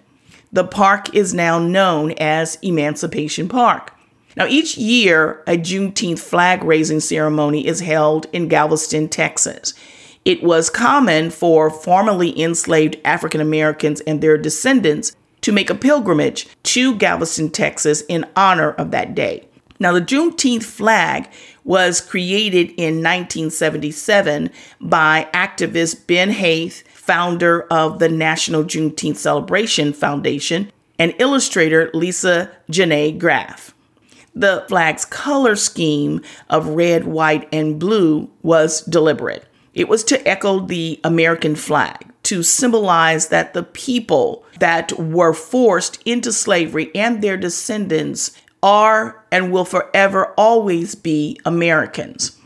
The 0.54 0.64
park 0.64 1.14
is 1.14 1.32
now 1.32 1.58
known 1.58 2.12
as 2.12 2.58
Emancipation 2.60 3.48
Park. 3.48 3.94
Now, 4.36 4.46
each 4.46 4.76
year, 4.76 5.42
a 5.46 5.56
Juneteenth 5.56 6.18
flag 6.18 6.62
raising 6.62 7.00
ceremony 7.00 7.66
is 7.66 7.80
held 7.80 8.26
in 8.34 8.48
Galveston, 8.48 9.08
Texas. 9.08 9.72
It 10.26 10.42
was 10.42 10.68
common 10.68 11.30
for 11.30 11.70
formerly 11.70 12.38
enslaved 12.38 12.98
African 13.02 13.40
Americans 13.40 14.02
and 14.02 14.20
their 14.20 14.36
descendants 14.36 15.16
to 15.40 15.52
make 15.52 15.70
a 15.70 15.74
pilgrimage 15.74 16.46
to 16.64 16.96
Galveston, 16.96 17.50
Texas 17.50 18.02
in 18.02 18.26
honor 18.36 18.72
of 18.72 18.90
that 18.90 19.14
day. 19.14 19.48
Now, 19.80 19.92
the 19.92 20.02
Juneteenth 20.02 20.64
flag 20.64 21.30
was 21.64 22.00
created 22.00 22.68
in 22.76 23.02
1977 23.02 24.50
by 24.80 25.28
activist 25.32 26.06
Ben 26.06 26.30
Haith, 26.30 26.84
founder 27.02 27.62
of 27.62 27.98
the 27.98 28.08
National 28.08 28.62
Juneteenth 28.62 29.16
Celebration 29.16 29.92
Foundation, 29.92 30.70
and 31.00 31.12
illustrator 31.18 31.90
Lisa 31.92 32.48
Janae 32.70 33.18
Graf. 33.18 33.74
The 34.36 34.64
flag's 34.68 35.04
color 35.04 35.56
scheme 35.56 36.20
of 36.48 36.68
red, 36.68 37.04
white, 37.04 37.48
and 37.52 37.80
blue 37.80 38.30
was 38.42 38.82
deliberate. 38.82 39.44
It 39.74 39.88
was 39.88 40.04
to 40.04 40.28
echo 40.28 40.60
the 40.60 41.00
American 41.02 41.56
flag, 41.56 42.06
to 42.22 42.44
symbolize 42.44 43.28
that 43.28 43.52
the 43.52 43.64
people 43.64 44.44
that 44.60 44.92
were 44.96 45.34
forced 45.34 46.00
into 46.06 46.32
slavery 46.32 46.92
and 46.94 47.20
their 47.20 47.36
descendants 47.36 48.30
are 48.62 49.24
and 49.32 49.50
will 49.50 49.64
forever 49.64 50.32
always 50.38 50.94
be 50.94 51.40
Americans. 51.44 52.38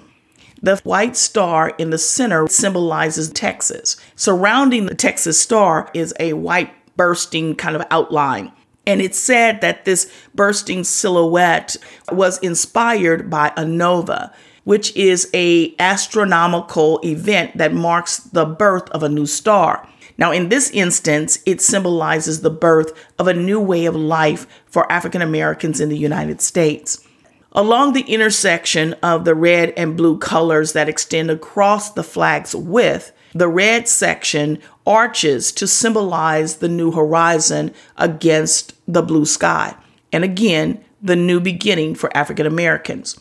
The 0.63 0.81
white 0.85 1.17
star 1.17 1.75
in 1.79 1.91
the 1.91 1.99
center 1.99 2.49
symbolizes 2.49 3.31
Texas. 3.31 3.97
Surrounding 4.17 4.87
the 4.87 4.95
Texas 4.95 5.39
star 5.39 5.91
is 5.93 6.15
a 6.19 6.33
white 6.33 6.73
bursting 6.97 7.55
kind 7.55 7.77
of 7.77 7.87
outline. 7.91 8.51
And 8.87 9.03
it's 9.03 9.19
said 9.19 9.61
that 9.61 9.85
this 9.85 10.11
bursting 10.35 10.85
silhouette 10.85 11.77
was 12.11 12.39
inspired 12.39 13.29
by 13.29 13.53
a 13.57 13.65
nova, 13.65 14.33
which 14.65 14.97
is 14.97 15.29
a 15.35 15.75
astronomical 15.79 16.99
event 17.05 17.59
that 17.59 17.75
marks 17.75 18.19
the 18.19 18.47
birth 18.47 18.89
of 18.91 19.03
a 19.03 19.09
new 19.09 19.27
star. 19.27 19.87
Now, 20.17 20.33
in 20.33 20.49
this 20.49 20.71
instance, 20.71 21.41
it 21.45 21.61
symbolizes 21.61 22.41
the 22.41 22.51
birth 22.51 22.93
of 23.19 23.29
a 23.29 23.35
new 23.35 23.61
way 23.61 23.85
of 23.85 23.95
life 23.95 24.47
for 24.65 24.91
African 24.91 25.21
Americans 25.21 25.79
in 25.79 25.91
the 25.91 25.99
United 25.99 26.41
States. 26.41 27.05
Along 27.53 27.93
the 27.93 28.03
intersection 28.03 28.95
of 29.03 29.25
the 29.25 29.35
red 29.35 29.75
and 29.77 29.97
blue 29.97 30.17
colors 30.19 30.73
that 30.73 30.89
extend 30.89 31.31
across 31.31 31.93
the 31.93 32.05
flag's 32.05 32.55
width, 32.55 33.13
the 33.39 33.49
red 33.49 33.89
section 33.89 34.59
arches 34.87 35.53
to 35.53 35.67
symbolize 35.67 36.57
the 36.57 36.69
new 36.69 36.93
horizon 36.93 37.75
against 37.97 38.75
the 38.87 39.03
blue 39.03 39.25
sky. 39.25 39.75
And 40.13 40.25
again, 40.25 40.85
the 41.03 41.17
new 41.17 41.41
beginning 41.41 41.95
for 41.95 42.15
African 42.17 42.47
Americans. 42.47 43.19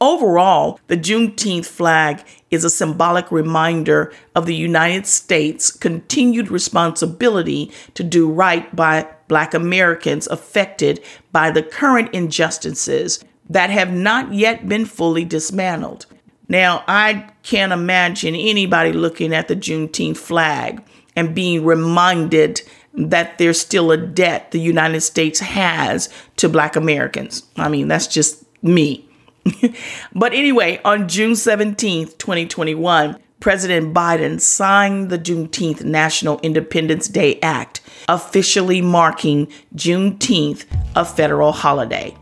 Overall, 0.00 0.78
the 0.88 0.96
Juneteenth 0.96 1.64
flag 1.64 2.22
is 2.50 2.64
a 2.64 2.70
symbolic 2.70 3.32
reminder 3.32 4.12
of 4.34 4.44
the 4.44 4.54
United 4.54 5.06
States' 5.06 5.70
continued 5.70 6.50
responsibility 6.50 7.72
to 7.94 8.04
do 8.04 8.30
right 8.30 8.74
by 8.76 9.08
Black 9.26 9.54
Americans 9.54 10.26
affected 10.26 11.02
by 11.32 11.50
the 11.50 11.62
current 11.62 12.14
injustices 12.14 13.24
that 13.48 13.70
have 13.70 13.92
not 13.92 14.34
yet 14.34 14.68
been 14.68 14.84
fully 14.84 15.24
dismantled. 15.24 16.06
Now, 16.48 16.84
I 16.86 17.28
can't 17.42 17.72
imagine 17.72 18.34
anybody 18.34 18.92
looking 18.92 19.34
at 19.34 19.48
the 19.48 19.56
Juneteenth 19.56 20.16
flag 20.16 20.82
and 21.16 21.34
being 21.34 21.64
reminded 21.64 22.62
that 22.94 23.38
there's 23.38 23.60
still 23.60 23.90
a 23.90 23.96
debt 23.96 24.50
the 24.52 24.60
United 24.60 25.00
States 25.00 25.40
has 25.40 26.08
to 26.36 26.48
Black 26.48 26.76
Americans. 26.76 27.44
I 27.56 27.68
mean, 27.68 27.88
that's 27.88 28.06
just 28.06 28.44
me. 28.62 29.08
but 30.14 30.32
anyway, 30.32 30.80
on 30.84 31.08
June 31.08 31.32
17th, 31.32 32.18
2021, 32.18 33.18
President 33.40 33.94
Biden 33.94 34.40
signed 34.40 35.10
the 35.10 35.18
Juneteenth 35.18 35.84
National 35.84 36.40
Independence 36.40 37.06
Day 37.06 37.38
Act, 37.42 37.80
officially 38.08 38.80
marking 38.80 39.46
Juneteenth 39.74 40.64
a 40.96 41.04
federal 41.04 41.52
holiday. 41.52 42.16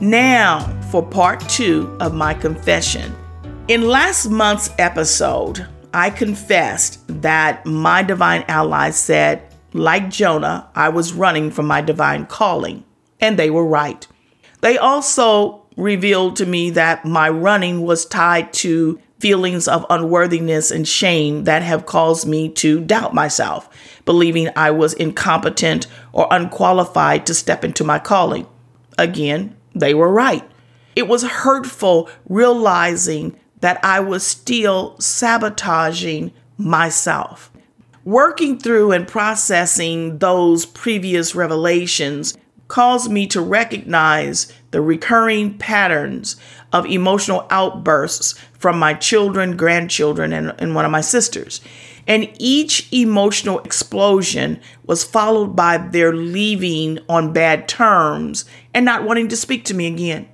Now, 0.00 0.60
for 0.90 1.04
part 1.04 1.40
two 1.48 1.96
of 1.98 2.14
my 2.14 2.32
confession. 2.32 3.12
In 3.66 3.88
last 3.88 4.28
month's 4.30 4.70
episode, 4.78 5.66
I 5.92 6.10
confessed 6.10 7.00
that 7.22 7.66
my 7.66 8.04
divine 8.04 8.44
allies 8.46 8.96
said, 8.96 9.42
like 9.72 10.08
Jonah, 10.08 10.70
I 10.76 10.90
was 10.90 11.12
running 11.12 11.50
from 11.50 11.66
my 11.66 11.80
divine 11.80 12.26
calling. 12.26 12.84
And 13.20 13.36
they 13.36 13.50
were 13.50 13.66
right. 13.66 14.06
They 14.60 14.78
also 14.78 15.66
revealed 15.76 16.36
to 16.36 16.46
me 16.46 16.70
that 16.70 17.04
my 17.04 17.28
running 17.28 17.82
was 17.82 18.06
tied 18.06 18.52
to 18.52 19.00
feelings 19.18 19.66
of 19.66 19.84
unworthiness 19.90 20.70
and 20.70 20.86
shame 20.86 21.42
that 21.44 21.62
have 21.62 21.86
caused 21.86 22.26
me 22.26 22.48
to 22.50 22.80
doubt 22.84 23.14
myself, 23.14 23.68
believing 24.04 24.48
I 24.54 24.70
was 24.70 24.94
incompetent 24.94 25.88
or 26.12 26.28
unqualified 26.30 27.26
to 27.26 27.34
step 27.34 27.64
into 27.64 27.82
my 27.82 27.98
calling. 27.98 28.46
Again, 28.96 29.56
they 29.80 29.94
were 29.94 30.12
right. 30.12 30.48
It 30.96 31.08
was 31.08 31.22
hurtful 31.22 32.08
realizing 32.28 33.38
that 33.60 33.82
I 33.84 34.00
was 34.00 34.26
still 34.26 34.98
sabotaging 34.98 36.32
myself. 36.56 37.50
Working 38.04 38.58
through 38.58 38.92
and 38.92 39.06
processing 39.06 40.18
those 40.18 40.64
previous 40.64 41.34
revelations 41.34 42.36
caused 42.68 43.10
me 43.10 43.26
to 43.26 43.40
recognize 43.40 44.52
the 44.70 44.80
recurring 44.80 45.56
patterns 45.58 46.36
of 46.72 46.86
emotional 46.86 47.46
outbursts 47.50 48.34
from 48.58 48.78
my 48.78 48.94
children, 48.94 49.56
grandchildren, 49.56 50.32
and, 50.32 50.54
and 50.58 50.74
one 50.74 50.84
of 50.84 50.90
my 50.90 51.00
sisters. 51.00 51.60
And 52.08 52.34
each 52.38 52.92
emotional 52.92 53.60
explosion 53.60 54.60
was 54.84 55.04
followed 55.04 55.54
by 55.54 55.78
their 55.78 56.12
leaving 56.12 56.98
on 57.08 57.32
bad 57.32 57.68
terms 57.68 58.44
and 58.74 58.84
not 58.84 59.04
wanting 59.04 59.28
to 59.28 59.36
speak 59.36 59.64
to 59.66 59.74
me 59.74 59.86
again. 59.86 60.28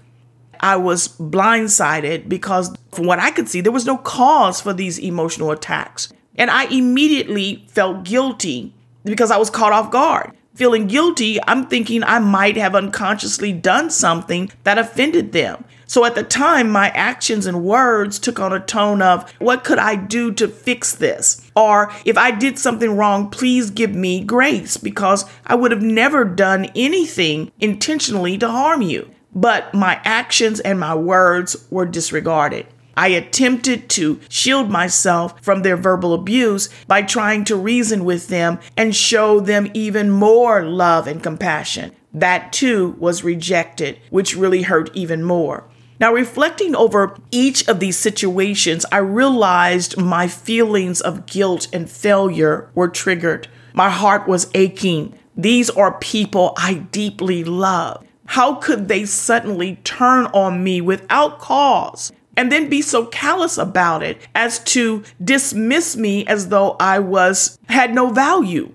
I 0.61 0.77
was 0.77 1.09
blindsided 1.09 2.29
because, 2.29 2.75
from 2.93 3.07
what 3.07 3.19
I 3.19 3.33
could 3.33 3.51
see, 3.51 3.61
there 3.61 3.73
was 3.73 3.85
no 3.85 3.99
cause 3.99 4.61
for 4.61 4.73
these 4.73 4.99
emotional 4.99 5.51
attacks. 5.51 6.11
And 6.37 6.51
I 6.51 6.65
immediately 6.67 7.67
felt 7.69 8.05
guilty 8.05 8.73
because 9.05 9.31
I 9.31 9.37
was 9.37 9.51
caught 9.51 9.73
off 9.73 9.91
guard 9.91 10.33
feeling 10.55 10.87
guilty, 10.87 11.39
I'm 11.47 11.67
thinking 11.67 12.03
I 12.03 12.19
might 12.21 12.57
have 12.57 12.75
unconsciously 12.75 13.53
done 13.53 13.91
something 13.91 14.51
that 14.63 14.79
offended 14.79 15.33
them. 15.33 15.65
So 15.87 16.05
at 16.05 16.15
the 16.15 16.23
time, 16.23 16.71
my 16.71 16.89
actions 16.91 17.47
and 17.47 17.65
words 17.65 18.19
took 18.19 18.39
on 18.41 18.53
a 18.53 18.61
tone 18.61 19.03
of, 19.03 19.31
what 19.39 19.65
could 19.65 19.79
I 19.79 19.97
do 19.97 20.33
to 20.33 20.49
fix 20.49 20.95
this? 20.95 21.51
Or 21.55 21.93
if 22.05 22.17
I 22.17 22.31
did 22.31 22.59
something 22.59 22.97
wrong, 22.97 23.31
please 23.31 23.71
give 23.71 23.95
me 23.95 24.25
grace 24.25 24.77
because 24.77 25.25
I 25.47 25.55
would 25.55 25.71
have 25.71 25.83
never 25.83 26.25
done 26.25 26.67
anything 26.75 27.53
intentionally 27.61 28.39
to 28.39 28.49
harm 28.49 28.83
you. 28.83 29.11
But 29.35 29.75
my 29.75 30.01
actions 30.05 30.61
and 30.61 30.79
my 30.79 30.95
words 30.95 31.67
were 31.71 31.87
disregarded. 31.87 32.67
I 32.97 33.09
attempted 33.09 33.89
to 33.91 34.21
shield 34.29 34.71
myself 34.71 35.43
from 35.43 35.63
their 35.63 35.77
verbal 35.77 36.15
abuse 36.15 36.69
by 36.87 37.03
trying 37.03 37.45
to 37.47 37.57
reason 37.57 38.05
with 38.05 38.29
them 38.29 38.61
and 38.77 38.95
show 38.95 39.41
them 39.41 39.69
even 39.75 40.11
more 40.11 40.65
love 40.65 41.09
and 41.09 41.21
compassion. 41.21 41.91
That 42.13 42.53
too 42.53 42.95
was 43.01 43.25
rejected, 43.25 43.99
which 44.11 44.37
really 44.37 44.63
hurt 44.63 44.95
even 44.95 45.25
more. 45.25 45.65
Now, 46.01 46.13
reflecting 46.13 46.75
over 46.75 47.17
each 47.31 47.69
of 47.69 47.81
these 47.81 47.97
situations, 47.97 48.85
I 48.91 48.99
realized 48.99 49.97
my 49.97 50.29
feelings 50.29 51.01
of 51.01 51.27
guilt 51.27 51.69
and 51.73 51.89
failure 51.89 52.69
were 52.75 52.89
triggered. 52.89 53.49
My 53.73 53.91
heart 53.91 54.27
was 54.27 54.51
aching. 54.55 55.19
These 55.37 55.71
are 55.71 55.99
people 55.99 56.53
I 56.57 56.75
deeply 56.75 57.45
love. 57.45 58.05
How 58.27 58.55
could 58.55 58.89
they 58.89 59.05
suddenly 59.05 59.77
turn 59.85 60.27
on 60.27 60.65
me 60.65 60.81
without 60.81 61.39
cause? 61.39 62.13
and 62.37 62.51
then 62.51 62.69
be 62.69 62.83
so 62.83 63.07
callous 63.07 63.59
about 63.59 64.03
it 64.03 64.19
as 64.35 64.59
to 64.59 65.03
dismiss 65.23 65.97
me 65.97 66.27
as 66.27 66.49
though 66.49 66.77
I 66.81 66.99
was 66.99 67.59
had 67.69 67.95
no 67.95 68.11
value. 68.11 68.73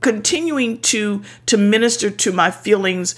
Continuing 0.00 0.80
to 0.82 1.22
to 1.46 1.56
minister 1.56 2.10
to 2.10 2.32
my 2.32 2.50
feelings, 2.50 3.14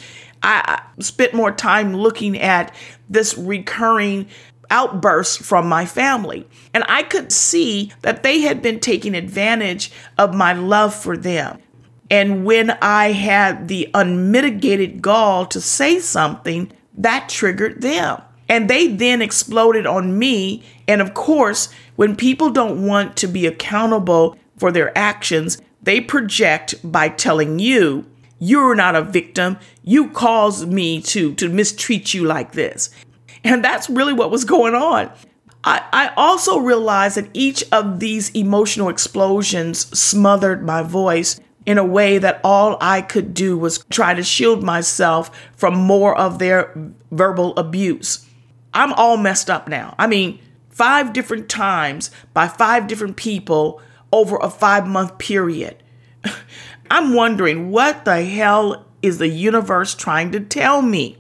I 0.47 0.83
spent 1.01 1.35
more 1.35 1.51
time 1.51 1.95
looking 1.95 2.39
at 2.39 2.75
this 3.09 3.37
recurring 3.37 4.29
outbursts 4.71 5.37
from 5.37 5.69
my 5.69 5.87
family. 5.87 6.47
And 6.73 6.85
I 6.89 7.03
could 7.03 7.33
see 7.33 7.93
that 8.03 8.23
they 8.23 8.41
had 8.41 8.63
been 8.63 8.81
taking 8.81 9.15
advantage 9.15 9.93
of 10.19 10.35
my 10.35 10.53
love 10.53 10.95
for 10.95 11.17
them. 11.17 11.61
And 12.11 12.45
when 12.45 12.71
I 12.83 13.13
had 13.13 13.69
the 13.69 13.91
unmitigated 13.93 15.03
gall 15.03 15.47
to 15.47 15.61
say 15.61 15.99
something, 15.99 16.73
that 16.97 17.29
triggered 17.29 17.83
them. 17.83 18.23
And 18.49 18.71
they 18.71 18.87
then 18.87 19.23
exploded 19.23 19.87
on 19.87 20.19
me. 20.19 20.63
And 20.87 21.01
of 21.01 21.15
course, 21.15 21.69
when 21.97 22.15
people 22.15 22.51
don't 22.51 22.87
want 22.87 23.17
to 23.17 23.27
be 23.27 23.47
accountable 23.47 24.39
for 24.57 24.71
their 24.71 24.97
actions, 24.97 25.61
they 25.83 26.01
project 26.01 26.77
by 26.85 27.09
telling 27.09 27.59
you, 27.59 28.07
you're 28.39 28.75
not 28.75 28.95
a 28.95 29.03
victim. 29.03 29.59
You 29.83 30.11
caused 30.11 30.69
me 30.69 31.01
to, 31.03 31.35
to 31.35 31.49
mistreat 31.49 32.15
you 32.15 32.25
like 32.25 32.53
this. 32.53 32.91
And 33.45 33.65
that's 33.65 33.89
really 33.89 34.13
what 34.13 34.31
was 34.31 34.45
going 34.45 34.75
on. 34.75 35.11
I, 35.65 35.83
I 35.93 36.13
also 36.17 36.59
realized 36.59 37.17
that 37.17 37.31
each 37.33 37.65
of 37.73 37.99
these 37.99 38.31
emotional 38.31 38.89
explosions 38.89 39.87
smothered 39.99 40.65
my 40.65 40.83
voice 40.83 41.41
in 41.65 41.79
a 41.79 41.85
way 41.85 42.19
that 42.19 42.41
all 42.45 42.79
I 42.81 43.03
could 43.03 43.35
do 43.35 43.59
was 43.59 43.85
try 43.91 44.15
to 44.15 44.23
shield 44.23 44.63
myself 44.63 45.31
from 45.57 45.75
more 45.75 46.17
of 46.17 46.39
their 46.39 46.73
verbal 47.11 47.57
abuse. 47.57 48.25
I'm 48.73 48.93
all 48.93 49.17
messed 49.17 49.51
up 49.51 49.67
now. 49.67 49.95
I 49.99 50.07
mean, 50.07 50.39
five 50.69 51.13
different 51.13 51.49
times 51.49 52.11
by 52.33 52.47
five 52.47 52.87
different 52.87 53.17
people 53.17 53.81
over 54.13 54.37
a 54.37 54.51
five 54.51 54.87
month 54.87 55.19
period. 55.19 55.83
I'm 56.91 57.15
wondering 57.15 57.71
what 57.71 58.05
the 58.05 58.25
hell 58.25 58.87
is 59.03 59.19
the 59.19 59.29
universe 59.29 59.95
trying 59.95 60.33
to 60.33 60.41
tell 60.41 60.83
me? 60.83 61.19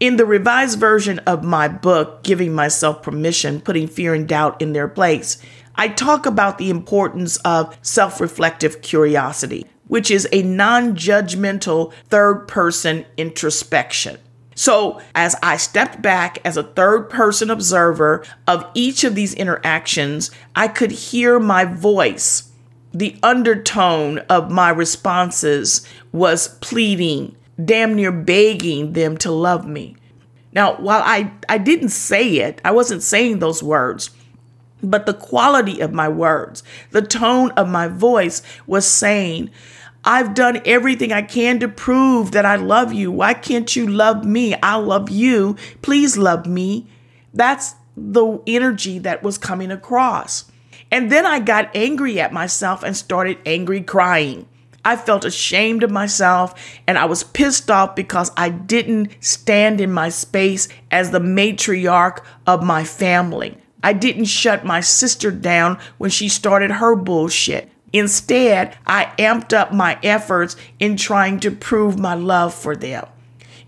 In 0.00 0.16
the 0.16 0.26
revised 0.26 0.78
version 0.78 1.18
of 1.20 1.44
my 1.44 1.68
book, 1.68 2.22
Giving 2.22 2.52
Myself 2.52 3.02
Permission, 3.02 3.60
Putting 3.60 3.86
Fear 3.86 4.14
and 4.14 4.28
Doubt 4.28 4.60
in 4.60 4.72
Their 4.72 4.88
Place, 4.88 5.38
I 5.76 5.88
talk 5.88 6.26
about 6.26 6.58
the 6.58 6.70
importance 6.70 7.36
of 7.38 7.76
self 7.82 8.20
reflective 8.20 8.82
curiosity, 8.82 9.66
which 9.88 10.10
is 10.10 10.28
a 10.32 10.42
non 10.42 10.94
judgmental 10.96 11.92
third 12.08 12.46
person 12.46 13.06
introspection. 13.16 14.18
So, 14.54 15.00
as 15.14 15.34
I 15.42 15.56
stepped 15.56 16.00
back 16.00 16.38
as 16.44 16.56
a 16.56 16.62
third 16.62 17.10
person 17.10 17.50
observer 17.50 18.24
of 18.46 18.66
each 18.74 19.04
of 19.04 19.14
these 19.14 19.34
interactions, 19.34 20.30
I 20.54 20.68
could 20.68 20.92
hear 20.92 21.40
my 21.40 21.64
voice. 21.64 22.50
The 22.94 23.16
undertone 23.24 24.18
of 24.30 24.52
my 24.52 24.70
responses 24.70 25.84
was 26.12 26.46
pleading, 26.60 27.34
damn 27.62 27.94
near 27.94 28.12
begging 28.12 28.92
them 28.92 29.16
to 29.18 29.32
love 29.32 29.66
me. 29.66 29.96
Now, 30.52 30.76
while 30.76 31.02
I, 31.04 31.32
I 31.48 31.58
didn't 31.58 31.88
say 31.88 32.36
it, 32.36 32.60
I 32.64 32.70
wasn't 32.70 33.02
saying 33.02 33.40
those 33.40 33.64
words, 33.64 34.10
but 34.80 35.06
the 35.06 35.14
quality 35.14 35.80
of 35.80 35.92
my 35.92 36.08
words, 36.08 36.62
the 36.92 37.02
tone 37.02 37.50
of 37.52 37.68
my 37.68 37.88
voice 37.88 38.42
was 38.64 38.86
saying, 38.86 39.50
I've 40.04 40.34
done 40.34 40.60
everything 40.64 41.12
I 41.12 41.22
can 41.22 41.58
to 41.60 41.68
prove 41.68 42.30
that 42.30 42.44
I 42.44 42.54
love 42.56 42.92
you. 42.92 43.10
Why 43.10 43.34
can't 43.34 43.74
you 43.74 43.88
love 43.88 44.24
me? 44.24 44.54
I 44.62 44.76
love 44.76 45.10
you. 45.10 45.56
Please 45.82 46.16
love 46.16 46.46
me. 46.46 46.86
That's 47.32 47.74
the 47.96 48.40
energy 48.46 49.00
that 49.00 49.24
was 49.24 49.38
coming 49.38 49.72
across. 49.72 50.44
And 50.90 51.10
then 51.10 51.26
I 51.26 51.40
got 51.40 51.74
angry 51.74 52.20
at 52.20 52.32
myself 52.32 52.82
and 52.82 52.96
started 52.96 53.38
angry 53.44 53.80
crying. 53.80 54.46
I 54.84 54.96
felt 54.96 55.24
ashamed 55.24 55.82
of 55.82 55.90
myself 55.90 56.54
and 56.86 56.98
I 56.98 57.06
was 57.06 57.24
pissed 57.24 57.70
off 57.70 57.96
because 57.96 58.30
I 58.36 58.50
didn't 58.50 59.16
stand 59.20 59.80
in 59.80 59.90
my 59.92 60.10
space 60.10 60.68
as 60.90 61.10
the 61.10 61.20
matriarch 61.20 62.22
of 62.46 62.62
my 62.62 62.84
family. 62.84 63.56
I 63.82 63.94
didn't 63.94 64.26
shut 64.26 64.64
my 64.64 64.80
sister 64.80 65.30
down 65.30 65.78
when 65.98 66.10
she 66.10 66.28
started 66.28 66.70
her 66.70 66.96
bullshit. 66.96 67.70
Instead, 67.92 68.76
I 68.86 69.12
amped 69.18 69.52
up 69.52 69.72
my 69.72 69.98
efforts 70.02 70.56
in 70.80 70.96
trying 70.96 71.40
to 71.40 71.50
prove 71.50 71.98
my 71.98 72.14
love 72.14 72.52
for 72.52 72.74
them. 72.74 73.06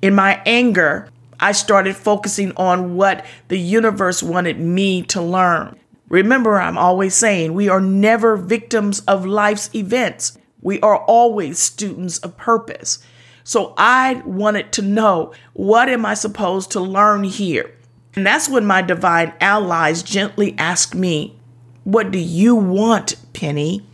In 0.03 0.15
my 0.15 0.43
anger, 0.45 1.09
I 1.39 1.53
started 1.53 1.97
focusing 1.97 2.53
on 2.57 2.97
what 2.97 3.25
the 3.49 3.59
universe 3.59 4.23
wanted 4.23 4.59
me 4.59 5.03
to 5.05 5.23
learn. 5.23 5.79
Remember, 6.09 6.61
I'm 6.61 6.79
always 6.79 7.15
saying 7.15 7.55
we 7.55 7.69
are 7.69 7.81
never 7.81 8.37
victims 8.37 9.01
of 9.01 9.27
life's 9.27 9.75
events. 9.75 10.39
We 10.63 10.81
are 10.81 10.99
always 10.99 11.59
students 11.59 12.19
of 12.19 12.37
purpose. 12.37 12.99
So 13.45 13.75
I 13.77 14.23
wanted 14.25 14.73
to 14.73 14.83
know 14.83 15.33
what 15.53 15.89
am 15.89 16.07
I 16.07 16.15
supposed 16.15 16.73
to 16.73 16.81
learn 16.81 17.25
here? 17.25 17.73
And 18.15 18.27
that's 18.27 18.49
when 18.49 18.65
my 18.65 18.83
divine 18.83 19.35
allies 19.41 20.03
gently 20.03 20.55
asked 20.59 20.95
me, 20.95 21.39
What 21.85 22.11
do 22.11 22.19
you 22.19 22.55
want, 22.57 23.17
Pennie? 23.33 23.87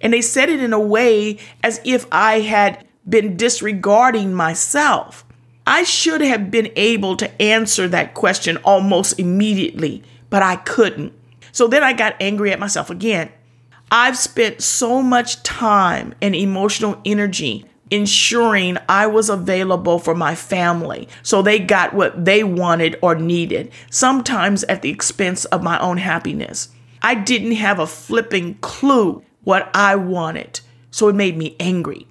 And 0.00 0.12
they 0.12 0.22
said 0.22 0.48
it 0.48 0.60
in 0.62 0.72
a 0.72 0.80
way 0.80 1.38
as 1.62 1.80
if 1.84 2.06
I 2.12 2.40
had 2.40 2.86
been 3.08 3.36
disregarding 3.36 4.32
myself. 4.34 5.24
I 5.66 5.82
should 5.82 6.20
have 6.20 6.50
been 6.50 6.70
able 6.76 7.16
to 7.16 7.42
answer 7.42 7.88
that 7.88 8.14
question 8.14 8.58
almost 8.58 9.18
immediately, 9.18 10.02
but 10.30 10.42
I 10.42 10.56
couldn't. 10.56 11.12
So 11.54 11.68
then 11.68 11.84
I 11.84 11.92
got 11.92 12.16
angry 12.18 12.50
at 12.50 12.58
myself 12.58 12.90
again. 12.90 13.30
I've 13.88 14.18
spent 14.18 14.60
so 14.60 15.00
much 15.00 15.40
time 15.44 16.12
and 16.20 16.34
emotional 16.34 17.00
energy 17.04 17.64
ensuring 17.92 18.76
I 18.88 19.06
was 19.06 19.30
available 19.30 20.00
for 20.00 20.16
my 20.16 20.34
family 20.34 21.08
so 21.22 21.42
they 21.42 21.60
got 21.60 21.94
what 21.94 22.24
they 22.24 22.42
wanted 22.42 22.98
or 23.00 23.14
needed, 23.14 23.70
sometimes 23.88 24.64
at 24.64 24.82
the 24.82 24.90
expense 24.90 25.44
of 25.44 25.62
my 25.62 25.78
own 25.78 25.98
happiness. 25.98 26.70
I 27.02 27.14
didn't 27.14 27.52
have 27.52 27.78
a 27.78 27.86
flipping 27.86 28.54
clue 28.56 29.22
what 29.44 29.70
I 29.74 29.94
wanted, 29.94 30.58
so 30.90 31.06
it 31.06 31.14
made 31.14 31.36
me 31.36 31.54
angry. 31.60 32.08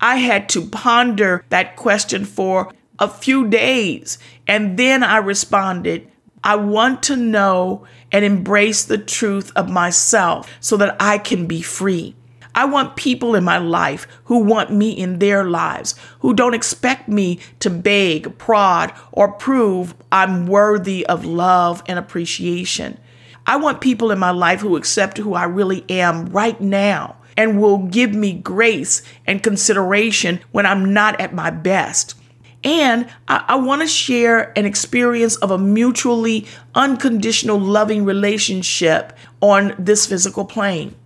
I 0.00 0.16
had 0.16 0.48
to 0.50 0.66
ponder 0.66 1.44
that 1.50 1.76
question 1.76 2.24
for 2.24 2.72
a 2.98 3.08
few 3.08 3.46
days, 3.46 4.18
and 4.46 4.78
then 4.78 5.02
I 5.02 5.18
responded, 5.18 6.10
I 6.42 6.54
want 6.54 7.02
to 7.04 7.16
know 7.16 7.84
and 8.16 8.24
embrace 8.24 8.82
the 8.82 8.96
truth 8.96 9.52
of 9.56 9.68
myself 9.68 10.50
so 10.58 10.78
that 10.78 10.96
I 10.98 11.18
can 11.18 11.46
be 11.46 11.60
free. 11.60 12.16
I 12.54 12.64
want 12.64 12.96
people 12.96 13.34
in 13.34 13.44
my 13.44 13.58
life 13.58 14.08
who 14.24 14.38
want 14.38 14.72
me 14.72 14.92
in 14.92 15.18
their 15.18 15.44
lives, 15.44 15.94
who 16.20 16.32
don't 16.32 16.54
expect 16.54 17.10
me 17.10 17.40
to 17.60 17.68
beg, 17.68 18.38
prod, 18.38 18.94
or 19.12 19.32
prove 19.32 19.94
I'm 20.10 20.46
worthy 20.46 21.04
of 21.04 21.26
love 21.26 21.82
and 21.86 21.98
appreciation. 21.98 22.98
I 23.46 23.56
want 23.56 23.82
people 23.82 24.10
in 24.10 24.18
my 24.18 24.30
life 24.30 24.60
who 24.60 24.76
accept 24.76 25.18
who 25.18 25.34
I 25.34 25.44
really 25.44 25.84
am 25.90 26.24
right 26.30 26.58
now 26.58 27.16
and 27.36 27.60
will 27.60 27.80
give 27.80 28.14
me 28.14 28.32
grace 28.32 29.02
and 29.26 29.42
consideration 29.42 30.40
when 30.52 30.64
I'm 30.64 30.94
not 30.94 31.20
at 31.20 31.34
my 31.34 31.50
best. 31.50 32.14
And 32.66 33.08
I, 33.28 33.44
I 33.46 33.54
want 33.54 33.82
to 33.82 33.88
share 33.88 34.52
an 34.58 34.66
experience 34.66 35.36
of 35.36 35.52
a 35.52 35.56
mutually 35.56 36.46
unconditional 36.74 37.60
loving 37.60 38.04
relationship 38.04 39.16
on 39.40 39.72
this 39.78 40.04
physical 40.04 40.44
plane. 40.44 40.96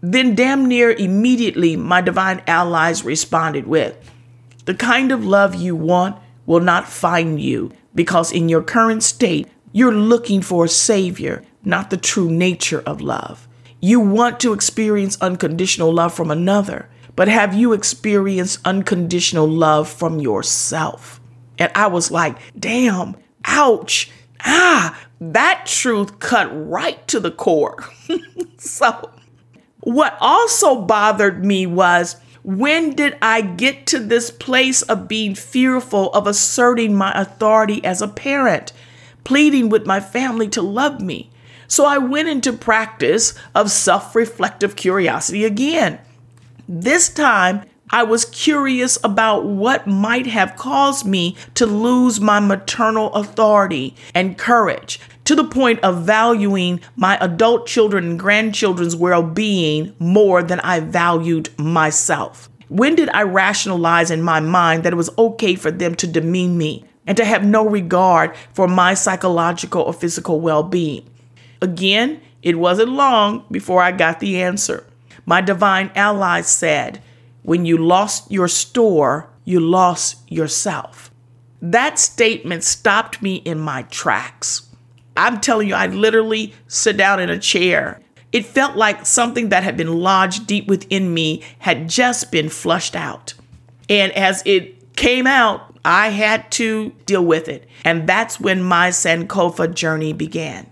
Then, 0.00 0.36
damn 0.36 0.66
near 0.66 0.92
immediately, 0.92 1.76
my 1.76 2.00
divine 2.00 2.42
allies 2.46 3.04
responded 3.04 3.66
with 3.66 3.96
The 4.66 4.74
kind 4.74 5.10
of 5.10 5.26
love 5.26 5.56
you 5.56 5.74
want 5.74 6.16
will 6.46 6.60
not 6.60 6.88
find 6.88 7.40
you 7.40 7.72
because 7.92 8.30
in 8.30 8.48
your 8.48 8.62
current 8.62 9.02
state, 9.02 9.48
you're 9.72 9.92
looking 9.92 10.42
for 10.42 10.66
a 10.66 10.68
savior, 10.68 11.42
not 11.64 11.90
the 11.90 11.96
true 11.96 12.30
nature 12.30 12.82
of 12.86 13.00
love. 13.00 13.48
You 13.80 13.98
want 13.98 14.38
to 14.40 14.52
experience 14.52 15.20
unconditional 15.20 15.92
love 15.92 16.14
from 16.14 16.30
another, 16.30 16.88
but 17.16 17.28
have 17.28 17.54
you 17.54 17.72
experienced 17.72 18.60
unconditional 18.64 19.46
love 19.46 19.88
from 19.88 20.18
yourself? 20.18 21.20
And 21.58 21.70
I 21.74 21.86
was 21.86 22.10
like, 22.10 22.36
damn, 22.58 23.16
ouch, 23.44 24.10
ah, 24.44 24.98
that 25.20 25.66
truth 25.66 26.18
cut 26.18 26.48
right 26.52 27.06
to 27.08 27.20
the 27.20 27.30
core. 27.30 27.84
so, 28.58 29.10
what 29.80 30.16
also 30.20 30.82
bothered 30.82 31.44
me 31.44 31.66
was 31.66 32.16
when 32.42 32.90
did 32.90 33.16
I 33.22 33.40
get 33.40 33.86
to 33.86 33.98
this 33.98 34.30
place 34.30 34.82
of 34.82 35.08
being 35.08 35.34
fearful 35.34 36.12
of 36.12 36.26
asserting 36.26 36.94
my 36.94 37.12
authority 37.12 37.82
as 37.84 38.02
a 38.02 38.08
parent, 38.08 38.72
pleading 39.24 39.70
with 39.70 39.86
my 39.86 40.00
family 40.00 40.48
to 40.48 40.62
love 40.62 41.00
me? 41.00 41.30
So 41.68 41.86
I 41.86 41.98
went 41.98 42.28
into 42.28 42.52
practice 42.52 43.34
of 43.54 43.70
self 43.70 44.14
reflective 44.14 44.76
curiosity 44.76 45.44
again. 45.44 45.98
This 46.68 47.10
time, 47.10 47.62
I 47.90 48.04
was 48.04 48.24
curious 48.24 48.98
about 49.04 49.44
what 49.44 49.86
might 49.86 50.26
have 50.26 50.56
caused 50.56 51.04
me 51.04 51.36
to 51.54 51.66
lose 51.66 52.20
my 52.20 52.40
maternal 52.40 53.12
authority 53.12 53.94
and 54.14 54.38
courage 54.38 54.98
to 55.24 55.34
the 55.34 55.44
point 55.44 55.80
of 55.80 56.04
valuing 56.04 56.80
my 56.96 57.18
adult 57.20 57.66
children 57.66 58.04
and 58.04 58.18
grandchildren's 58.18 58.96
well 58.96 59.22
being 59.22 59.94
more 59.98 60.42
than 60.42 60.60
I 60.60 60.80
valued 60.80 61.50
myself. 61.58 62.48
When 62.68 62.94
did 62.94 63.10
I 63.10 63.22
rationalize 63.22 64.10
in 64.10 64.22
my 64.22 64.40
mind 64.40 64.84
that 64.84 64.94
it 64.94 64.96
was 64.96 65.10
okay 65.18 65.54
for 65.54 65.70
them 65.70 65.94
to 65.96 66.06
demean 66.06 66.56
me 66.56 66.84
and 67.06 67.16
to 67.18 67.26
have 67.26 67.44
no 67.44 67.68
regard 67.68 68.34
for 68.54 68.66
my 68.66 68.94
psychological 68.94 69.82
or 69.82 69.92
physical 69.92 70.40
well 70.40 70.62
being? 70.62 71.08
Again, 71.60 72.22
it 72.42 72.58
wasn't 72.58 72.90
long 72.90 73.44
before 73.50 73.82
I 73.82 73.92
got 73.92 74.20
the 74.20 74.42
answer. 74.42 74.86
My 75.26 75.40
divine 75.40 75.90
ally 75.94 76.42
said, 76.42 77.02
When 77.42 77.64
you 77.64 77.76
lost 77.78 78.30
your 78.30 78.48
store, 78.48 79.30
you 79.44 79.60
lost 79.60 80.30
yourself. 80.30 81.10
That 81.60 81.98
statement 81.98 82.64
stopped 82.64 83.22
me 83.22 83.36
in 83.36 83.58
my 83.58 83.82
tracks. 83.82 84.68
I'm 85.16 85.40
telling 85.40 85.68
you, 85.68 85.74
I 85.74 85.86
literally 85.86 86.52
sit 86.66 86.96
down 86.96 87.20
in 87.20 87.30
a 87.30 87.38
chair. 87.38 88.00
It 88.32 88.44
felt 88.44 88.76
like 88.76 89.06
something 89.06 89.50
that 89.50 89.62
had 89.62 89.76
been 89.76 90.00
lodged 90.00 90.46
deep 90.46 90.66
within 90.66 91.14
me 91.14 91.42
had 91.60 91.88
just 91.88 92.32
been 92.32 92.48
flushed 92.48 92.96
out. 92.96 93.34
And 93.88 94.12
as 94.12 94.42
it 94.44 94.96
came 94.96 95.26
out, 95.26 95.74
I 95.84 96.08
had 96.08 96.50
to 96.52 96.90
deal 97.06 97.24
with 97.24 97.48
it. 97.48 97.68
And 97.84 98.08
that's 98.08 98.40
when 98.40 98.62
my 98.62 98.88
Sankofa 98.90 99.72
journey 99.74 100.12
began. 100.12 100.66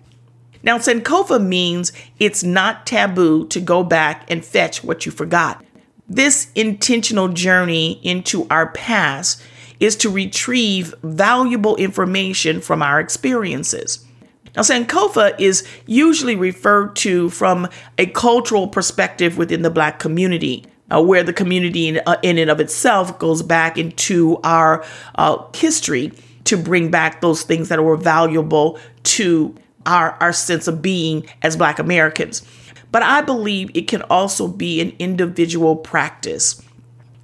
Now, 0.63 0.79
Sankofa 0.79 1.45
means 1.45 1.93
it's 2.19 2.45
not 2.45 2.87
taboo 2.87 3.47
to 3.49 3.61
go 3.61 3.83
back 3.83 4.31
and 4.31 4.45
fetch 4.45 4.85
what 4.85 5.05
you 5.05 5.13
forgot. 5.13 5.65
This 6.09 6.51
intentional 6.55 7.29
journey 7.29 8.01
into 8.03 8.47
our 8.51 8.71
past 8.71 9.43
is 9.81 9.97
to 9.97 10.11
retrieve 10.11 10.95
valuable 11.03 11.75
information 11.77 12.61
from 12.61 12.83
our 12.83 13.01
experiences. 13.01 14.05
Now, 14.55 14.63
Sankofa 14.63 15.35
is 15.41 15.67
usually 15.87 16.37
referred 16.37 16.95
to 16.97 17.31
from 17.31 17.69
a 17.99 18.07
cultural 18.07 18.69
perspective 18.69 19.39
within 19.39 19.63
the 19.63 19.71
Black 19.71 19.99
community, 19.99 20.67
uh, 20.91 21.03
where 21.03 21.23
the 21.23 21.33
community 21.33 21.89
in, 21.89 22.01
uh, 22.07 22.19
in, 22.23 22.39
and 22.39 22.51
of 22.51 22.61
itself 22.61 23.19
goes 23.19 23.43
back 23.43 23.79
into 23.79 24.39
our 24.45 24.85
uh, 25.15 25.43
history 25.55 26.13
to 26.45 26.57
bring 26.57 26.91
back 26.91 27.21
those 27.21 27.43
things 27.43 27.69
that 27.71 27.83
were 27.83 27.97
valuable 27.97 28.79
to 29.05 29.55
our, 29.87 30.13
our 30.21 30.33
sense 30.33 30.69
of 30.69 30.83
being 30.83 31.27
as 31.43 31.57
Black 31.57 31.79
Americans. 31.79 32.43
But 32.91 33.03
I 33.03 33.23
believe 33.23 33.71
it 33.75 33.89
can 33.89 34.03
also 34.03 34.47
be 34.47 34.81
an 34.81 34.95
individual 34.99 35.77
practice. 35.77 36.63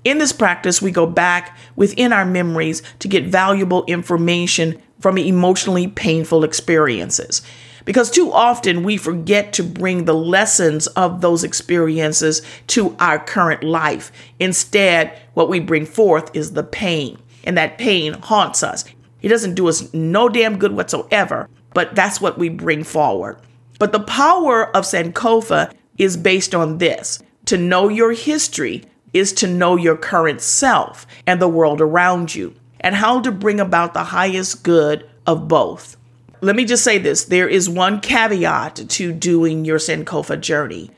In 0.05 0.19
this 0.19 0.33
practice, 0.33 0.81
we 0.81 0.91
go 0.91 1.07
back 1.07 1.57
within 1.77 2.13
our 2.13 2.25
memories 2.25 2.83
to 3.01 3.09
get 3.09 3.25
valuable 3.25 3.85
information 3.85 4.81
from 5.01 5.19
emotionally 5.19 5.87
painful 5.87 6.45
experiences. 6.45 7.43
Because 7.85 8.11
too 8.11 8.33
often 8.33 8.83
we 8.83 8.97
forget 8.97 9.53
to 9.55 9.63
bring 9.63 10.05
the 10.05 10.15
lessons 10.15 10.87
of 10.89 11.21
those 11.21 11.45
experiences 11.45 12.43
to 12.69 12.97
our 12.99 13.19
current 13.19 13.63
life. 13.63 14.13
Instead, 14.39 15.19
what 15.35 15.49
we 15.49 15.61
bring 15.61 15.87
forth 15.87 16.35
is 16.35 16.53
the 16.53 16.65
pain, 16.65 17.19
and 17.45 17.57
that 17.57 17.79
pain 17.79 18.15
haunts 18.15 18.63
us. 18.63 18.85
It 19.23 19.29
doesn't 19.29 19.55
do 19.55 19.69
us 19.69 19.93
no 19.95 20.29
damn 20.29 20.59
good 20.59 20.73
whatsoever, 20.73 21.49
but 21.79 21.95
that's 21.95 22.21
what 22.21 22.37
we 22.37 22.49
bring 22.49 22.83
forward. 22.83 23.39
But 23.79 23.93
the 23.93 24.01
power 24.01 24.77
of 24.77 24.83
Sankofa 24.83 25.73
is 25.97 26.17
based 26.17 26.53
on 26.53 26.79
this 26.79 27.23
to 27.45 27.57
know 27.57 27.89
your 27.89 28.15
history 28.15 28.83
is 29.13 29.33
to 29.35 29.47
know 29.47 29.77
your 29.77 29.97
current 29.97 30.41
self 30.41 31.07
and 31.25 31.41
the 31.41 31.47
world 31.47 31.81
around 31.81 32.35
you 32.35 32.53
and 32.81 32.97
how 32.97 33.21
to 33.21 33.31
bring 33.31 33.61
about 33.61 33.95
the 33.95 34.03
highest 34.03 34.65
good 34.65 35.09
of 35.25 35.47
both. 35.47 35.97
Let 36.41 36.57
me 36.57 36.65
just 36.65 36.83
say 36.83 36.99
this 36.99 37.27
there 37.27 37.49
is 37.49 37.71
one 37.71 38.01
caveat 38.01 38.89
to 38.89 39.13
doing 39.13 39.65
your 39.65 39.79
Sankofa 39.79 40.41
journey. 40.41 40.91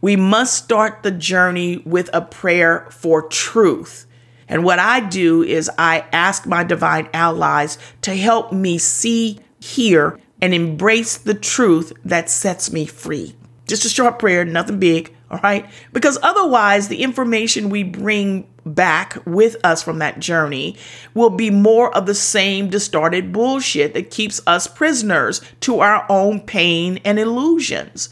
We 0.00 0.16
must 0.16 0.64
start 0.64 1.04
the 1.04 1.12
journey 1.12 1.76
with 1.86 2.10
a 2.12 2.22
prayer 2.22 2.88
for 2.90 3.22
truth. 3.28 4.04
And 4.48 4.64
what 4.64 4.80
I 4.80 4.98
do 4.98 5.44
is 5.44 5.70
I 5.78 6.04
ask 6.10 6.44
my 6.44 6.64
divine 6.64 7.08
allies 7.14 7.78
to 8.02 8.16
help 8.16 8.52
me 8.52 8.78
see, 8.78 9.38
hear, 9.60 10.18
and 10.40 10.54
embrace 10.54 11.16
the 11.16 11.34
truth 11.34 11.92
that 12.04 12.30
sets 12.30 12.72
me 12.72 12.86
free. 12.86 13.34
Just 13.66 13.84
a 13.84 13.88
short 13.88 14.18
prayer, 14.18 14.44
nothing 14.44 14.78
big, 14.78 15.14
all 15.30 15.40
right? 15.42 15.66
Because 15.92 16.18
otherwise, 16.22 16.88
the 16.88 17.02
information 17.02 17.70
we 17.70 17.82
bring 17.82 18.46
back 18.66 19.18
with 19.26 19.56
us 19.64 19.82
from 19.82 19.98
that 19.98 20.20
journey 20.20 20.76
will 21.14 21.30
be 21.30 21.50
more 21.50 21.94
of 21.96 22.06
the 22.06 22.14
same 22.14 22.68
distorted 22.68 23.32
bullshit 23.32 23.94
that 23.94 24.10
keeps 24.10 24.40
us 24.46 24.66
prisoners 24.66 25.40
to 25.60 25.80
our 25.80 26.06
own 26.08 26.40
pain 26.40 26.98
and 27.04 27.18
illusions. 27.18 28.08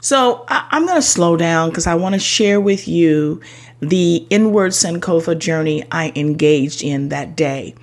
So 0.00 0.44
I- 0.48 0.66
am 0.72 0.86
going 0.86 0.96
to 0.96 1.02
slow 1.02 1.36
down 1.36 1.68
because 1.68 1.86
I 1.86 1.94
want 1.94 2.14
to 2.14 2.18
share 2.18 2.60
with 2.60 2.88
you 2.88 3.40
the 3.80 4.26
inward 4.30 4.72
Sankofa 4.72 5.38
journey 5.38 5.84
I 5.90 6.12
engaged 6.16 6.82
in 6.82 7.08
that 7.10 7.36
day. 7.36 7.74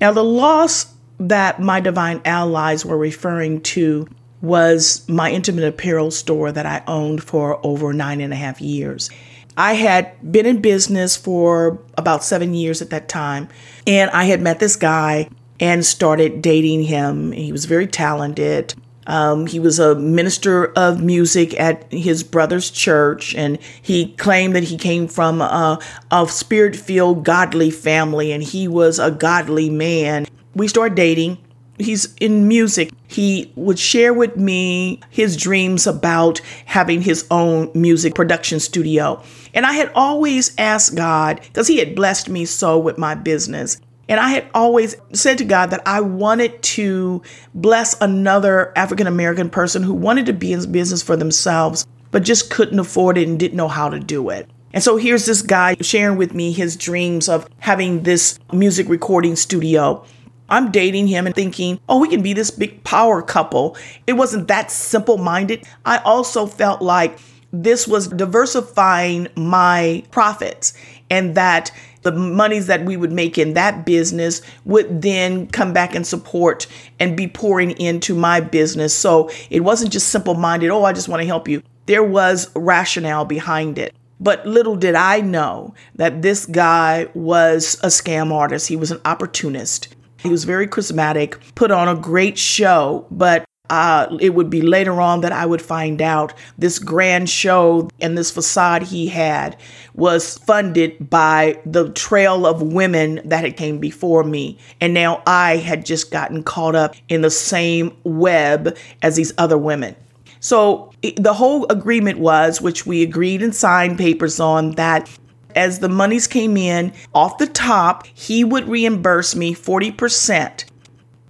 Now, 0.00 0.12
the 0.12 0.24
loss 0.24 0.94
that 1.18 1.60
my 1.60 1.80
divine 1.80 2.20
allies 2.24 2.84
were 2.84 2.96
referring 2.96 3.60
to 3.62 4.06
was 4.40 5.08
my 5.08 5.30
intimate 5.30 5.64
apparel 5.64 6.10
store 6.10 6.52
that 6.52 6.66
I 6.66 6.82
owned 6.86 7.22
for 7.22 7.64
over 7.66 7.92
nine 7.92 8.20
and 8.20 8.32
a 8.32 8.36
half 8.36 8.60
years. 8.60 9.10
I 9.56 9.72
had 9.72 10.12
been 10.30 10.46
in 10.46 10.60
business 10.60 11.16
for 11.16 11.80
about 11.96 12.22
seven 12.22 12.54
years 12.54 12.80
at 12.80 12.90
that 12.90 13.08
time, 13.08 13.48
and 13.86 14.08
I 14.12 14.24
had 14.24 14.40
met 14.40 14.60
this 14.60 14.76
guy 14.76 15.28
and 15.58 15.84
started 15.84 16.40
dating 16.40 16.84
him. 16.84 17.32
He 17.32 17.50
was 17.50 17.64
very 17.64 17.88
talented. 17.88 18.74
Um, 19.08 19.46
he 19.46 19.58
was 19.58 19.80
a 19.80 19.96
minister 19.96 20.66
of 20.74 21.02
music 21.02 21.58
at 21.58 21.90
his 21.92 22.22
brother's 22.22 22.70
church, 22.70 23.34
and 23.34 23.58
he 23.82 24.12
claimed 24.12 24.54
that 24.54 24.64
he 24.64 24.76
came 24.76 25.08
from 25.08 25.40
a, 25.40 25.80
a 26.12 26.28
spirit 26.28 26.76
filled, 26.76 27.24
godly 27.24 27.70
family, 27.70 28.30
and 28.30 28.44
he 28.44 28.68
was 28.68 29.00
a 29.00 29.10
godly 29.10 29.70
man. 29.70 30.26
We 30.54 30.68
started 30.68 30.94
dating. 30.94 31.38
He's 31.78 32.14
in 32.16 32.48
music. 32.48 32.90
He 33.06 33.52
would 33.54 33.78
share 33.78 34.12
with 34.12 34.36
me 34.36 35.00
his 35.10 35.36
dreams 35.36 35.86
about 35.86 36.40
having 36.64 37.02
his 37.02 37.26
own 37.30 37.70
music 37.72 38.14
production 38.14 38.58
studio. 38.58 39.22
And 39.54 39.64
I 39.64 39.74
had 39.74 39.92
always 39.94 40.54
asked 40.58 40.96
God, 40.96 41.40
because 41.42 41.68
he 41.68 41.78
had 41.78 41.94
blessed 41.94 42.28
me 42.28 42.44
so 42.44 42.78
with 42.78 42.98
my 42.98 43.14
business. 43.14 43.80
And 44.08 44.18
I 44.18 44.30
had 44.30 44.46
always 44.54 44.96
said 45.12 45.38
to 45.38 45.44
God 45.44 45.70
that 45.70 45.86
I 45.86 46.00
wanted 46.00 46.62
to 46.62 47.22
bless 47.54 48.00
another 48.00 48.72
African 48.74 49.06
American 49.06 49.50
person 49.50 49.82
who 49.82 49.94
wanted 49.94 50.26
to 50.26 50.32
be 50.32 50.52
in 50.52 50.72
business 50.72 51.02
for 51.02 51.16
themselves, 51.16 51.86
but 52.10 52.24
just 52.24 52.50
couldn't 52.50 52.78
afford 52.78 53.18
it 53.18 53.28
and 53.28 53.38
didn't 53.38 53.56
know 53.56 53.68
how 53.68 53.88
to 53.88 54.00
do 54.00 54.30
it. 54.30 54.50
And 54.72 54.82
so 54.82 54.96
here's 54.96 55.26
this 55.26 55.42
guy 55.42 55.76
sharing 55.80 56.18
with 56.18 56.34
me 56.34 56.52
his 56.52 56.76
dreams 56.76 57.28
of 57.28 57.48
having 57.58 58.02
this 58.02 58.38
music 58.52 58.88
recording 58.88 59.36
studio. 59.36 60.04
I'm 60.48 60.70
dating 60.70 61.06
him 61.08 61.26
and 61.26 61.34
thinking, 61.34 61.80
oh, 61.88 61.98
we 61.98 62.08
can 62.08 62.22
be 62.22 62.32
this 62.32 62.50
big 62.50 62.82
power 62.84 63.22
couple. 63.22 63.76
It 64.06 64.14
wasn't 64.14 64.48
that 64.48 64.70
simple 64.70 65.18
minded. 65.18 65.64
I 65.84 65.98
also 65.98 66.46
felt 66.46 66.82
like 66.82 67.18
this 67.52 67.88
was 67.88 68.08
diversifying 68.08 69.28
my 69.34 70.02
profits 70.10 70.74
and 71.10 71.34
that 71.34 71.70
the 72.02 72.12
monies 72.12 72.66
that 72.66 72.84
we 72.84 72.96
would 72.96 73.12
make 73.12 73.38
in 73.38 73.54
that 73.54 73.84
business 73.84 74.42
would 74.64 75.02
then 75.02 75.46
come 75.48 75.72
back 75.72 75.94
and 75.94 76.06
support 76.06 76.66
and 77.00 77.16
be 77.16 77.26
pouring 77.26 77.72
into 77.72 78.14
my 78.14 78.40
business. 78.40 78.94
So 78.94 79.30
it 79.50 79.60
wasn't 79.60 79.92
just 79.92 80.08
simple 80.08 80.34
minded, 80.34 80.70
oh, 80.70 80.84
I 80.84 80.92
just 80.92 81.08
want 81.08 81.20
to 81.22 81.26
help 81.26 81.48
you. 81.48 81.62
There 81.86 82.04
was 82.04 82.50
rationale 82.54 83.24
behind 83.24 83.78
it. 83.78 83.94
But 84.20 84.46
little 84.46 84.76
did 84.76 84.94
I 84.94 85.20
know 85.20 85.74
that 85.94 86.22
this 86.22 86.44
guy 86.44 87.08
was 87.14 87.74
a 87.82 87.86
scam 87.86 88.32
artist. 88.32 88.68
He 88.68 88.76
was 88.76 88.90
an 88.90 89.00
opportunist. 89.04 89.94
He 90.18 90.28
was 90.28 90.44
very 90.44 90.66
charismatic, 90.66 91.38
put 91.54 91.70
on 91.70 91.88
a 91.88 91.94
great 91.94 92.38
show, 92.38 93.06
but 93.10 93.44
uh, 93.70 94.16
it 94.20 94.34
would 94.34 94.50
be 94.50 94.62
later 94.62 95.00
on 95.00 95.20
that 95.20 95.32
I 95.32 95.44
would 95.44 95.60
find 95.60 96.00
out 96.00 96.32
this 96.56 96.78
grand 96.78 97.28
show 97.28 97.88
and 98.00 98.16
this 98.16 98.30
facade 98.30 98.84
he 98.84 99.08
had 99.08 99.56
was 99.94 100.38
funded 100.38 101.10
by 101.10 101.60
the 101.66 101.90
trail 101.90 102.46
of 102.46 102.62
women 102.62 103.20
that 103.24 103.44
had 103.44 103.56
came 103.56 103.78
before 103.78 104.24
me. 104.24 104.58
And 104.80 104.94
now 104.94 105.22
I 105.26 105.56
had 105.56 105.84
just 105.84 106.10
gotten 106.10 106.42
caught 106.42 106.74
up 106.74 106.94
in 107.08 107.20
the 107.20 107.30
same 107.30 107.96
web 108.04 108.76
as 109.02 109.16
these 109.16 109.32
other 109.38 109.58
women. 109.58 109.94
So 110.40 110.92
the 111.16 111.34
whole 111.34 111.66
agreement 111.68 112.20
was, 112.20 112.60
which 112.60 112.86
we 112.86 113.02
agreed 113.02 113.42
and 113.42 113.54
signed 113.54 113.98
papers 113.98 114.40
on, 114.40 114.72
that 114.72 115.10
as 115.54 115.78
the 115.78 115.88
monies 115.88 116.26
came 116.26 116.56
in 116.56 116.92
off 117.14 117.38
the 117.38 117.46
top, 117.46 118.06
he 118.06 118.44
would 118.44 118.68
reimburse 118.68 119.34
me 119.34 119.54
40% 119.54 120.64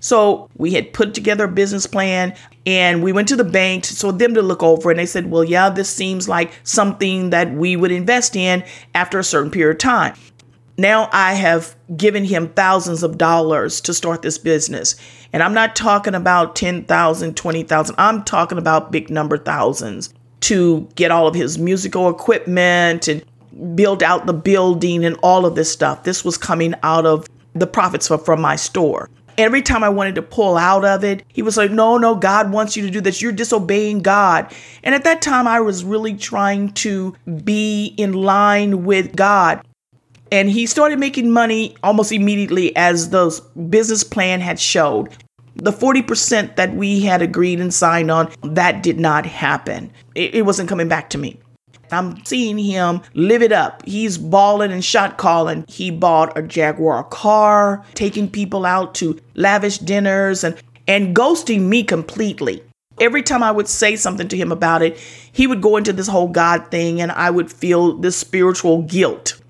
so 0.01 0.49
we 0.57 0.73
had 0.75 0.93
put 0.93 1.15
together 1.15 1.45
a 1.45 1.49
business 1.49 1.87
plan 1.87 2.35
and 2.67 3.03
we 3.03 3.13
went 3.13 3.29
to 3.29 3.37
the 3.37 3.45
bank 3.45 3.85
so 3.85 4.13
them 4.13 4.35
to 4.35 4.43
look 4.43 4.63
over 4.63 4.91
and 4.91 4.99
they 4.99 5.07
said, 5.07 5.31
well, 5.31 5.45
yeah, 5.45 5.71
this 5.71 5.89
seems 5.89 6.29
like 6.29 6.53
something 6.63 7.31
that 7.31 7.53
we 7.53 7.77
would 7.77 7.93
invest 7.93 8.37
in 8.37 8.65
after 8.95 9.19
a 9.19 9.25
certain 9.25 9.51
period 9.51 9.73
of 9.73 9.79
time. 9.79 10.15
Now 10.77 11.09
I 11.13 11.35
have 11.35 11.75
given 11.97 12.25
him 12.25 12.51
thousands 12.51 13.03
of 13.03 13.19
dollars 13.19 13.81
to 13.83 13.95
start 13.95 14.23
this 14.23 14.39
business. 14.39 14.95
And 15.33 15.43
I'm 15.43 15.55
not 15.55 15.75
talking 15.75 16.15
about 16.15 16.55
10,000, 16.55 17.37
20,000. 17.37 17.95
I'm 17.99 18.23
talking 18.23 18.59
about 18.59 18.93
big 18.93 19.11
number 19.11 19.37
thousands 19.37 20.15
to 20.41 20.89
get 20.95 21.11
all 21.11 21.27
of 21.27 21.35
his 21.35 21.59
musical 21.59 22.09
equipment 22.09 23.09
and 23.09 23.25
build 23.75 24.03
out 24.03 24.27
the 24.27 24.33
building 24.33 25.05
and 25.05 25.17
all 25.23 25.47
of 25.47 25.55
this 25.55 25.71
stuff. 25.71 26.05
This 26.05 26.25
was 26.25 26.39
coming 26.39 26.75
out 26.83 27.07
of 27.07 27.27
the 27.55 27.67
profits 27.67 28.09
from 28.09 28.41
my 28.41 28.57
store. 28.57 29.09
Every 29.37 29.63
time 29.63 29.85
I 29.85 29.89
wanted 29.89 30.17
to 30.17 30.23
pull 30.23 30.57
out 30.57 30.85
of 30.85 31.05
it, 31.05 31.23
he 31.29 31.43
was 31.43 31.57
like, 31.57 31.71
No, 31.71 31.97
no, 31.97 32.17
God 32.17 32.51
wants 32.51 32.77
you 32.77 32.83
to 32.85 32.91
do 32.91 33.01
this. 33.01 33.23
You're 33.23 33.33
disobeying 33.33 34.01
God. 34.01 34.53
And 34.83 34.95
at 34.95 35.05
that 35.05 35.23
time, 35.23 35.47
I 35.47 35.61
was 35.61 35.85
really 35.85 36.15
trying 36.15 36.73
to 36.75 37.15
be 37.45 37.95
in 37.97 38.15
line 38.15 38.85
with 38.85 39.15
God. 39.15 39.65
And 40.31 40.51
he 40.51 40.67
started 40.67 40.99
making 40.99 41.31
money 41.31 41.77
almost 41.83 42.13
immediately 42.13 42.75
as 42.77 43.11
the 43.11 43.41
business 43.71 44.05
plan 44.05 44.41
had 44.41 44.61
showed. 44.61 45.17
The 45.55 45.73
40% 45.73 46.57
that 46.57 46.75
we 46.75 47.01
had 47.01 47.23
agreed 47.23 47.61
and 47.61 47.73
signed 47.73 48.11
on, 48.11 48.31
that 48.43 48.83
did 48.83 49.01
not 49.01 49.25
happen. 49.25 49.91
It, 50.15 50.35
it 50.35 50.43
wasn't 50.43 50.69
coming 50.69 50.89
back 50.89 51.11
to 51.11 51.19
me. 51.19 51.41
I'm 51.93 52.25
seeing 52.25 52.59
him 52.59 53.03
live 53.15 53.43
it 53.43 53.53
up. 53.53 53.85
He's 53.87 54.19
balling 54.19 54.73
and 54.73 54.85
shot 54.85 55.19
calling. 55.19 55.65
He 55.69 55.91
bought 55.91 56.37
a 56.37 56.43
Jaguar 56.43 57.05
car, 57.05 57.85
taking 57.95 58.31
people 58.31 58.67
out 58.67 58.95
to 58.97 59.19
lavish 59.35 59.79
dinners 59.79 60.45
and 60.45 60.57
and 60.87 61.15
ghosting 61.15 61.63
me 61.63 61.85
completely. 61.85 62.63
Every 63.01 63.23
time 63.23 63.43
I 63.43 63.53
would 63.53 63.69
say 63.69 63.95
something 63.95 64.27
to 64.29 64.37
him 64.37 64.51
about 64.51 64.83
it, 64.83 64.99
he 65.31 65.47
would 65.47 65.61
go 65.61 65.77
into 65.77 65.93
this 65.93 66.09
whole 66.09 66.29
God 66.29 66.71
thing 66.71 67.01
and 67.01 67.13
I 67.13 67.31
would 67.31 67.53
feel 67.53 67.97
this 67.97 68.17
spiritual 68.17 68.83
guilt. 68.83 69.41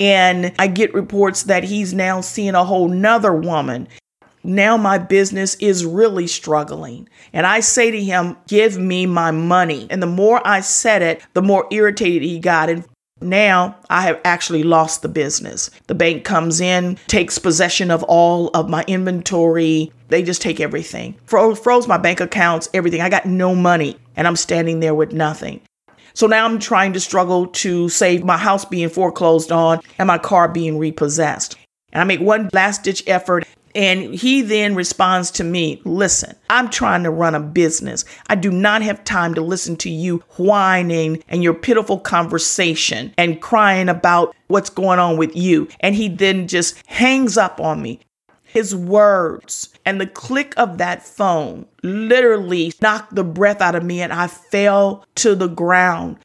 And 0.00 0.52
I 0.58 0.66
get 0.66 0.92
reports 0.92 1.44
that 1.44 1.64
he's 1.64 1.94
now 1.94 2.20
seeing 2.20 2.54
a 2.54 2.64
whole 2.64 2.88
nother 2.88 3.32
woman 3.32 3.88
now 4.42 4.76
my 4.76 4.98
business 4.98 5.54
is 5.56 5.84
really 5.84 6.26
struggling. 6.26 7.08
And 7.32 7.46
I 7.46 7.60
say 7.60 7.90
to 7.90 8.02
him, 8.02 8.36
Give 8.46 8.78
me 8.78 9.06
my 9.06 9.30
money. 9.30 9.86
And 9.90 10.02
the 10.02 10.06
more 10.06 10.40
I 10.46 10.60
said 10.60 11.02
it, 11.02 11.22
the 11.34 11.42
more 11.42 11.66
irritated 11.70 12.22
he 12.22 12.38
got. 12.38 12.70
And 12.70 12.84
now 13.20 13.76
I 13.90 14.02
have 14.02 14.20
actually 14.24 14.62
lost 14.62 15.02
the 15.02 15.08
business. 15.08 15.70
The 15.86 15.94
bank 15.94 16.24
comes 16.24 16.60
in, 16.60 16.98
takes 17.08 17.38
possession 17.38 17.90
of 17.90 18.02
all 18.04 18.48
of 18.48 18.68
my 18.68 18.84
inventory. 18.86 19.92
They 20.08 20.22
just 20.22 20.42
take 20.42 20.60
everything. 20.60 21.16
Froze, 21.24 21.58
froze 21.58 21.88
my 21.88 21.98
bank 21.98 22.20
accounts, 22.20 22.68
everything. 22.72 23.00
I 23.00 23.10
got 23.10 23.26
no 23.26 23.54
money 23.54 23.96
and 24.16 24.26
I'm 24.26 24.36
standing 24.36 24.80
there 24.80 24.94
with 24.94 25.12
nothing. 25.12 25.60
So 26.14 26.26
now 26.26 26.44
I'm 26.44 26.58
trying 26.58 26.92
to 26.94 27.00
struggle 27.00 27.46
to 27.46 27.88
save 27.88 28.24
my 28.24 28.36
house 28.36 28.64
being 28.64 28.88
foreclosed 28.88 29.52
on 29.52 29.80
and 29.98 30.06
my 30.06 30.18
car 30.18 30.48
being 30.48 30.78
repossessed. 30.78 31.56
And 31.92 32.00
I 32.00 32.04
make 32.04 32.20
one 32.20 32.50
last 32.52 32.82
ditch 32.82 33.02
effort 33.06 33.46
and 33.74 34.14
he 34.14 34.42
then 34.42 34.74
responds 34.74 35.30
to 35.32 35.44
me, 35.44 35.80
Listen, 35.84 36.36
I'm 36.50 36.68
trying 36.70 37.02
to 37.04 37.10
run 37.10 37.34
a 37.34 37.40
business. 37.40 38.04
I 38.28 38.34
do 38.34 38.50
not 38.50 38.82
have 38.82 39.04
time 39.04 39.34
to 39.34 39.40
listen 39.40 39.76
to 39.78 39.90
you 39.90 40.18
whining 40.36 41.22
and 41.28 41.42
your 41.42 41.54
pitiful 41.54 41.98
conversation 41.98 43.14
and 43.16 43.40
crying 43.40 43.88
about 43.88 44.34
what's 44.48 44.70
going 44.70 44.98
on 44.98 45.16
with 45.16 45.34
you. 45.36 45.68
And 45.80 45.94
he 45.94 46.08
then 46.08 46.48
just 46.48 46.76
hangs 46.86 47.36
up 47.36 47.60
on 47.60 47.82
me. 47.82 48.00
His 48.44 48.74
words 48.74 49.68
and 49.84 50.00
the 50.00 50.06
click 50.06 50.54
of 50.56 50.78
that 50.78 51.02
phone 51.02 51.66
literally 51.82 52.72
knocked 52.80 53.14
the 53.14 53.24
breath 53.24 53.60
out 53.60 53.74
of 53.74 53.84
me, 53.84 54.00
and 54.00 54.12
I 54.12 54.26
fell 54.26 55.04
to 55.16 55.34
the 55.34 55.48
ground. 55.48 56.16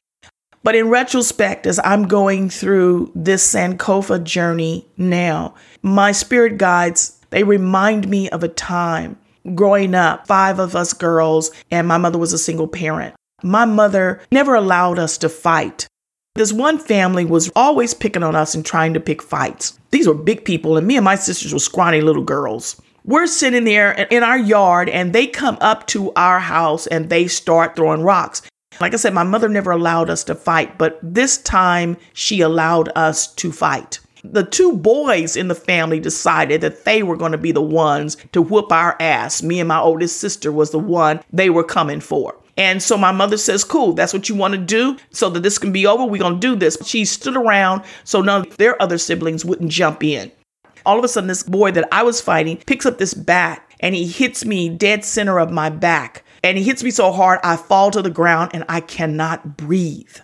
But 0.64 0.74
in 0.74 0.88
retrospect, 0.88 1.66
as 1.66 1.78
I'm 1.84 2.08
going 2.08 2.48
through 2.48 3.12
this 3.14 3.54
Sankofa 3.54 4.24
journey 4.24 4.88
now, 4.96 5.54
my 5.82 6.10
spirit 6.12 6.56
guides 6.56 7.13
they 7.34 7.42
remind 7.42 8.08
me 8.08 8.30
of 8.30 8.44
a 8.44 8.48
time 8.48 9.18
growing 9.56 9.92
up, 9.92 10.24
five 10.24 10.60
of 10.60 10.76
us 10.76 10.92
girls, 10.92 11.50
and 11.68 11.88
my 11.88 11.98
mother 11.98 12.16
was 12.16 12.32
a 12.32 12.38
single 12.38 12.68
parent. 12.68 13.12
My 13.42 13.64
mother 13.64 14.20
never 14.30 14.54
allowed 14.54 15.00
us 15.00 15.18
to 15.18 15.28
fight. 15.28 15.88
This 16.36 16.52
one 16.52 16.78
family 16.78 17.24
was 17.24 17.50
always 17.56 17.92
picking 17.92 18.22
on 18.22 18.36
us 18.36 18.54
and 18.54 18.64
trying 18.64 18.94
to 18.94 19.00
pick 19.00 19.20
fights. 19.20 19.76
These 19.90 20.06
were 20.06 20.14
big 20.14 20.44
people, 20.44 20.76
and 20.76 20.86
me 20.86 20.96
and 20.96 21.04
my 21.04 21.16
sisters 21.16 21.52
were 21.52 21.58
scrawny 21.58 22.00
little 22.00 22.22
girls. 22.22 22.80
We're 23.04 23.26
sitting 23.26 23.64
there 23.64 23.90
in 23.90 24.22
our 24.22 24.38
yard, 24.38 24.88
and 24.88 25.12
they 25.12 25.26
come 25.26 25.58
up 25.60 25.88
to 25.88 26.12
our 26.12 26.38
house 26.38 26.86
and 26.86 27.10
they 27.10 27.26
start 27.26 27.74
throwing 27.74 28.02
rocks. 28.02 28.42
Like 28.80 28.94
I 28.94 28.96
said, 28.96 29.12
my 29.12 29.24
mother 29.24 29.48
never 29.48 29.72
allowed 29.72 30.08
us 30.08 30.22
to 30.24 30.36
fight, 30.36 30.78
but 30.78 31.00
this 31.02 31.38
time 31.38 31.96
she 32.12 32.42
allowed 32.42 32.90
us 32.94 33.26
to 33.34 33.50
fight 33.50 33.98
the 34.24 34.42
two 34.42 34.72
boys 34.72 35.36
in 35.36 35.48
the 35.48 35.54
family 35.54 36.00
decided 36.00 36.62
that 36.62 36.84
they 36.84 37.02
were 37.02 37.16
going 37.16 37.32
to 37.32 37.38
be 37.38 37.52
the 37.52 37.62
ones 37.62 38.16
to 38.32 38.40
whoop 38.40 38.72
our 38.72 38.96
ass. 38.98 39.42
Me 39.42 39.60
and 39.60 39.68
my 39.68 39.78
oldest 39.78 40.16
sister 40.16 40.50
was 40.50 40.70
the 40.70 40.78
one 40.78 41.20
they 41.30 41.50
were 41.50 41.62
coming 41.62 42.00
for. 42.00 42.34
And 42.56 42.82
so 42.82 42.96
my 42.96 43.12
mother 43.12 43.36
says, 43.36 43.64
Cool, 43.64 43.92
that's 43.92 44.12
what 44.12 44.28
you 44.28 44.34
want 44.34 44.54
to 44.54 44.58
do 44.58 44.96
so 45.10 45.28
that 45.30 45.42
this 45.42 45.58
can 45.58 45.72
be 45.72 45.86
over. 45.86 46.04
We're 46.04 46.18
going 46.18 46.40
to 46.40 46.40
do 46.40 46.56
this. 46.56 46.78
She 46.84 47.04
stood 47.04 47.36
around 47.36 47.82
so 48.04 48.22
none 48.22 48.46
of 48.46 48.56
their 48.56 48.80
other 48.80 48.98
siblings 48.98 49.44
wouldn't 49.44 49.70
jump 49.70 50.02
in. 50.02 50.32
All 50.86 50.98
of 50.98 51.04
a 51.04 51.08
sudden, 51.08 51.28
this 51.28 51.42
boy 51.42 51.72
that 51.72 51.88
I 51.92 52.02
was 52.02 52.20
fighting 52.20 52.58
picks 52.58 52.86
up 52.86 52.98
this 52.98 53.14
bat 53.14 53.66
and 53.80 53.94
he 53.94 54.06
hits 54.06 54.44
me 54.44 54.68
dead 54.68 55.04
center 55.04 55.38
of 55.38 55.50
my 55.50 55.68
back. 55.68 56.24
And 56.42 56.58
he 56.58 56.64
hits 56.64 56.82
me 56.82 56.90
so 56.90 57.10
hard, 57.10 57.40
I 57.42 57.56
fall 57.56 57.90
to 57.90 58.02
the 58.02 58.10
ground 58.10 58.50
and 58.54 58.64
I 58.68 58.80
cannot 58.80 59.56
breathe. 59.56 60.16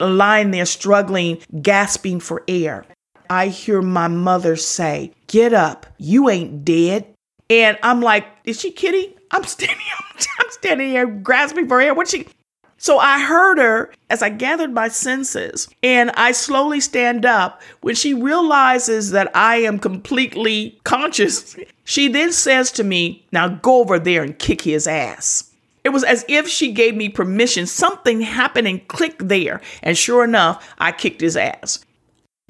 Lying 0.00 0.50
there, 0.50 0.66
struggling, 0.66 1.38
gasping 1.62 2.20
for 2.20 2.42
air. 2.48 2.84
I 3.30 3.48
hear 3.48 3.82
my 3.82 4.08
mother 4.08 4.56
say, 4.56 5.12
Get 5.26 5.52
up, 5.52 5.86
you 5.98 6.28
ain't 6.28 6.64
dead. 6.64 7.06
And 7.48 7.78
I'm 7.82 8.00
like, 8.00 8.26
is 8.44 8.60
she 8.60 8.70
kidding? 8.72 9.12
I'm 9.30 9.44
standing, 9.44 9.84
I'm 10.40 10.50
standing 10.50 10.88
here 10.88 11.06
grasping 11.06 11.68
for 11.68 11.80
air. 11.80 11.94
What 11.94 12.08
she? 12.08 12.26
So 12.78 12.98
I 12.98 13.20
heard 13.20 13.58
her 13.58 13.92
as 14.10 14.22
I 14.22 14.28
gathered 14.28 14.72
my 14.72 14.88
senses, 14.88 15.68
and 15.82 16.10
I 16.10 16.32
slowly 16.32 16.80
stand 16.80 17.24
up. 17.24 17.62
When 17.80 17.94
she 17.94 18.12
realizes 18.12 19.12
that 19.12 19.34
I 19.34 19.56
am 19.56 19.78
completely 19.78 20.78
conscious, 20.84 21.56
she 21.84 22.08
then 22.08 22.32
says 22.32 22.70
to 22.72 22.84
me, 22.84 23.24
Now 23.32 23.48
go 23.48 23.80
over 23.80 23.98
there 23.98 24.22
and 24.22 24.38
kick 24.38 24.62
his 24.62 24.86
ass. 24.86 25.52
It 25.84 25.90
was 25.90 26.02
as 26.02 26.24
if 26.28 26.48
she 26.48 26.72
gave 26.72 26.96
me 26.96 27.08
permission. 27.08 27.64
Something 27.64 28.20
happened 28.20 28.66
and 28.66 28.86
clicked 28.88 29.28
there. 29.28 29.60
And 29.84 29.96
sure 29.96 30.24
enough, 30.24 30.74
I 30.78 30.90
kicked 30.90 31.20
his 31.20 31.36
ass. 31.36 31.85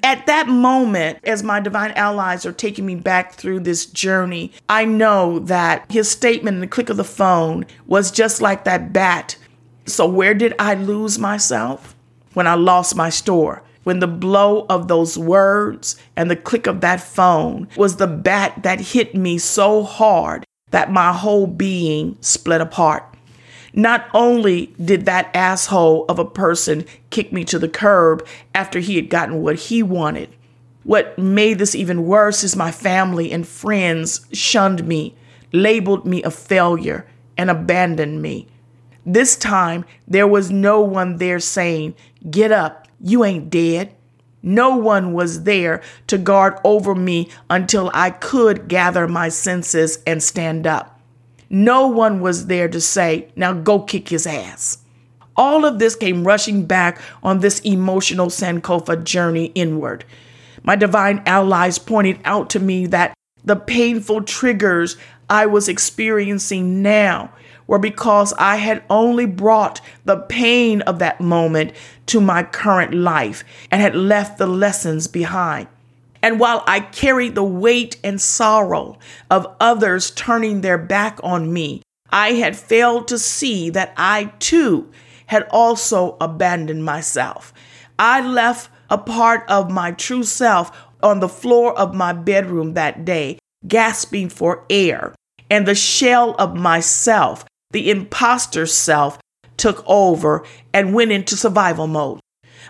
At 0.06 0.26
that 0.26 0.46
moment, 0.46 1.18
as 1.24 1.42
my 1.42 1.58
divine 1.58 1.90
allies 1.96 2.46
are 2.46 2.52
taking 2.52 2.86
me 2.86 2.94
back 2.94 3.32
through 3.32 3.58
this 3.58 3.86
journey, 3.86 4.52
I 4.68 4.84
know 4.84 5.40
that 5.40 5.84
his 5.90 6.08
statement 6.08 6.54
in 6.54 6.60
the 6.60 6.68
click 6.68 6.88
of 6.88 6.96
the 6.96 7.02
phone 7.02 7.66
was 7.88 8.12
just 8.12 8.40
like 8.40 8.62
that 8.62 8.92
bat. 8.92 9.36
So, 9.84 10.06
where 10.06 10.32
did 10.32 10.54
I 10.60 10.74
lose 10.74 11.18
myself? 11.18 11.96
When 12.34 12.46
I 12.46 12.54
lost 12.54 12.94
my 12.94 13.10
store. 13.10 13.64
When 13.82 13.98
the 13.98 14.06
blow 14.06 14.64
of 14.68 14.86
those 14.86 15.18
words 15.18 15.96
and 16.14 16.30
the 16.30 16.36
click 16.36 16.68
of 16.68 16.82
that 16.82 17.00
phone 17.00 17.66
was 17.76 17.96
the 17.96 18.06
bat 18.06 18.62
that 18.62 18.78
hit 18.78 19.16
me 19.16 19.38
so 19.38 19.82
hard 19.82 20.44
that 20.70 20.92
my 20.92 21.12
whole 21.12 21.48
being 21.48 22.16
split 22.20 22.60
apart. 22.60 23.15
Not 23.76 24.08
only 24.14 24.74
did 24.82 25.04
that 25.04 25.30
asshole 25.34 26.06
of 26.08 26.18
a 26.18 26.24
person 26.24 26.86
kick 27.10 27.30
me 27.30 27.44
to 27.44 27.58
the 27.58 27.68
curb 27.68 28.26
after 28.54 28.80
he 28.80 28.96
had 28.96 29.10
gotten 29.10 29.42
what 29.42 29.56
he 29.56 29.82
wanted, 29.82 30.34
what 30.82 31.18
made 31.18 31.58
this 31.58 31.74
even 31.74 32.06
worse 32.06 32.42
is 32.42 32.56
my 32.56 32.70
family 32.70 33.30
and 33.30 33.46
friends 33.46 34.26
shunned 34.32 34.88
me, 34.88 35.14
labeled 35.52 36.06
me 36.06 36.22
a 36.22 36.30
failure, 36.30 37.06
and 37.36 37.50
abandoned 37.50 38.22
me. 38.22 38.48
This 39.04 39.36
time, 39.36 39.84
there 40.08 40.26
was 40.26 40.50
no 40.50 40.80
one 40.80 41.18
there 41.18 41.38
saying, 41.38 41.94
Get 42.30 42.50
up, 42.50 42.88
you 42.98 43.24
ain't 43.24 43.50
dead. 43.50 43.94
No 44.42 44.76
one 44.76 45.12
was 45.12 45.42
there 45.42 45.82
to 46.06 46.16
guard 46.16 46.58
over 46.64 46.94
me 46.94 47.28
until 47.50 47.90
I 47.92 48.10
could 48.10 48.68
gather 48.68 49.06
my 49.06 49.28
senses 49.28 49.98
and 50.06 50.22
stand 50.22 50.66
up. 50.66 50.95
No 51.48 51.86
one 51.86 52.20
was 52.20 52.46
there 52.46 52.68
to 52.68 52.80
say, 52.80 53.28
now 53.36 53.52
go 53.52 53.80
kick 53.80 54.08
his 54.08 54.26
ass. 54.26 54.78
All 55.36 55.64
of 55.64 55.78
this 55.78 55.94
came 55.94 56.26
rushing 56.26 56.64
back 56.64 57.00
on 57.22 57.40
this 57.40 57.60
emotional 57.60 58.28
Sankofa 58.28 59.04
journey 59.04 59.46
inward. 59.54 60.04
My 60.62 60.76
divine 60.76 61.22
allies 61.26 61.78
pointed 61.78 62.18
out 62.24 62.50
to 62.50 62.60
me 62.60 62.86
that 62.86 63.14
the 63.44 63.56
painful 63.56 64.22
triggers 64.22 64.96
I 65.28 65.46
was 65.46 65.68
experiencing 65.68 66.82
now 66.82 67.32
were 67.66 67.78
because 67.78 68.32
I 68.38 68.56
had 68.56 68.82
only 68.88 69.26
brought 69.26 69.80
the 70.04 70.16
pain 70.16 70.82
of 70.82 70.98
that 71.00 71.20
moment 71.20 71.72
to 72.06 72.20
my 72.20 72.42
current 72.42 72.94
life 72.94 73.44
and 73.70 73.82
had 73.82 73.94
left 73.94 74.38
the 74.38 74.46
lessons 74.46 75.06
behind. 75.06 75.68
And 76.22 76.40
while 76.40 76.62
I 76.66 76.80
carried 76.80 77.34
the 77.34 77.44
weight 77.44 77.98
and 78.02 78.20
sorrow 78.20 78.98
of 79.30 79.46
others 79.60 80.10
turning 80.10 80.60
their 80.60 80.78
back 80.78 81.18
on 81.22 81.52
me, 81.52 81.82
I 82.10 82.32
had 82.34 82.56
failed 82.56 83.08
to 83.08 83.18
see 83.18 83.70
that 83.70 83.92
I 83.96 84.32
too 84.38 84.90
had 85.26 85.46
also 85.50 86.16
abandoned 86.20 86.84
myself. 86.84 87.52
I 87.98 88.20
left 88.20 88.70
a 88.90 88.98
part 88.98 89.44
of 89.48 89.70
my 89.70 89.92
true 89.92 90.22
self 90.22 90.70
on 91.02 91.20
the 91.20 91.28
floor 91.28 91.76
of 91.78 91.94
my 91.94 92.12
bedroom 92.12 92.74
that 92.74 93.04
day, 93.04 93.38
gasping 93.66 94.28
for 94.28 94.64
air, 94.70 95.14
and 95.50 95.66
the 95.66 95.74
shell 95.74 96.34
of 96.38 96.54
myself, 96.54 97.44
the 97.72 97.90
imposter 97.90 98.66
self, 98.66 99.18
took 99.56 99.82
over 99.86 100.44
and 100.72 100.94
went 100.94 101.12
into 101.12 101.36
survival 101.36 101.86
mode. 101.86 102.20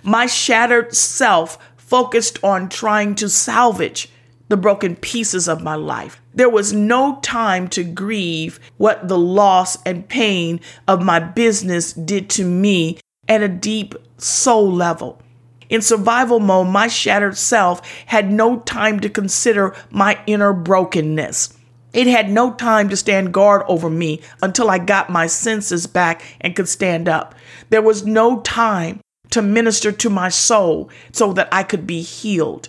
My 0.02 0.26
shattered 0.26 0.94
self 0.94 1.58
focused 1.86 2.42
on 2.44 2.68
trying 2.68 3.14
to 3.14 3.28
salvage 3.28 4.10
the 4.48 4.56
broken 4.56 4.96
pieces 4.96 5.48
of 5.48 5.62
my 5.62 5.74
life. 5.74 6.20
There 6.34 6.50
was 6.50 6.72
no 6.72 7.18
time 7.20 7.68
to 7.68 7.82
grieve 7.82 8.60
what 8.76 9.08
the 9.08 9.18
loss 9.18 9.78
and 9.84 10.08
pain 10.08 10.60
of 10.86 11.02
my 11.02 11.18
business 11.18 11.92
did 11.92 12.28
to 12.30 12.44
me 12.44 12.98
at 13.28 13.42
a 13.42 13.48
deep 13.48 13.94
soul 14.18 14.70
level. 14.70 15.20
In 15.68 15.82
survival 15.82 16.38
mode, 16.38 16.68
my 16.68 16.86
shattered 16.86 17.36
self 17.36 17.86
had 18.06 18.30
no 18.30 18.60
time 18.60 19.00
to 19.00 19.08
consider 19.08 19.74
my 19.90 20.20
inner 20.26 20.52
brokenness. 20.52 21.56
It 21.92 22.06
had 22.06 22.30
no 22.30 22.52
time 22.52 22.88
to 22.90 22.96
stand 22.96 23.32
guard 23.32 23.62
over 23.66 23.88
me 23.88 24.20
until 24.42 24.70
I 24.70 24.78
got 24.78 25.10
my 25.10 25.26
senses 25.26 25.86
back 25.86 26.22
and 26.40 26.54
could 26.54 26.68
stand 26.68 27.08
up. 27.08 27.34
There 27.70 27.82
was 27.82 28.04
no 28.04 28.40
time 28.42 29.00
to 29.30 29.42
minister 29.42 29.92
to 29.92 30.10
my 30.10 30.28
soul 30.28 30.90
so 31.12 31.32
that 31.32 31.48
I 31.52 31.62
could 31.62 31.86
be 31.86 32.02
healed. 32.02 32.68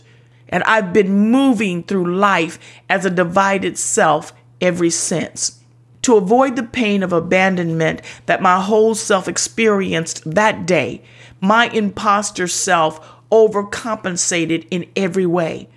And 0.50 0.64
I've 0.64 0.94
been 0.94 1.30
moving 1.32 1.84
through 1.84 2.16
life 2.16 2.60
as 2.90 3.06
a 3.06 3.10
divided 3.10 3.78
self 3.78 4.34
ever 4.62 4.90
since. 4.90 5.60
To 6.04 6.16
avoid 6.16 6.56
the 6.56 6.64
pain 6.64 7.04
of 7.04 7.12
abandonment 7.12 8.02
that 8.28 8.42
my 8.42 8.62
whole 8.62 8.96
self 8.96 9.28
experienced 9.28 10.24
that 10.30 10.66
day, 10.66 11.04
my 11.42 11.68
imposter 11.70 12.48
self 12.48 13.06
overcompensated 13.30 14.66
in 14.72 14.90
every 14.96 15.26
way. 15.26 15.68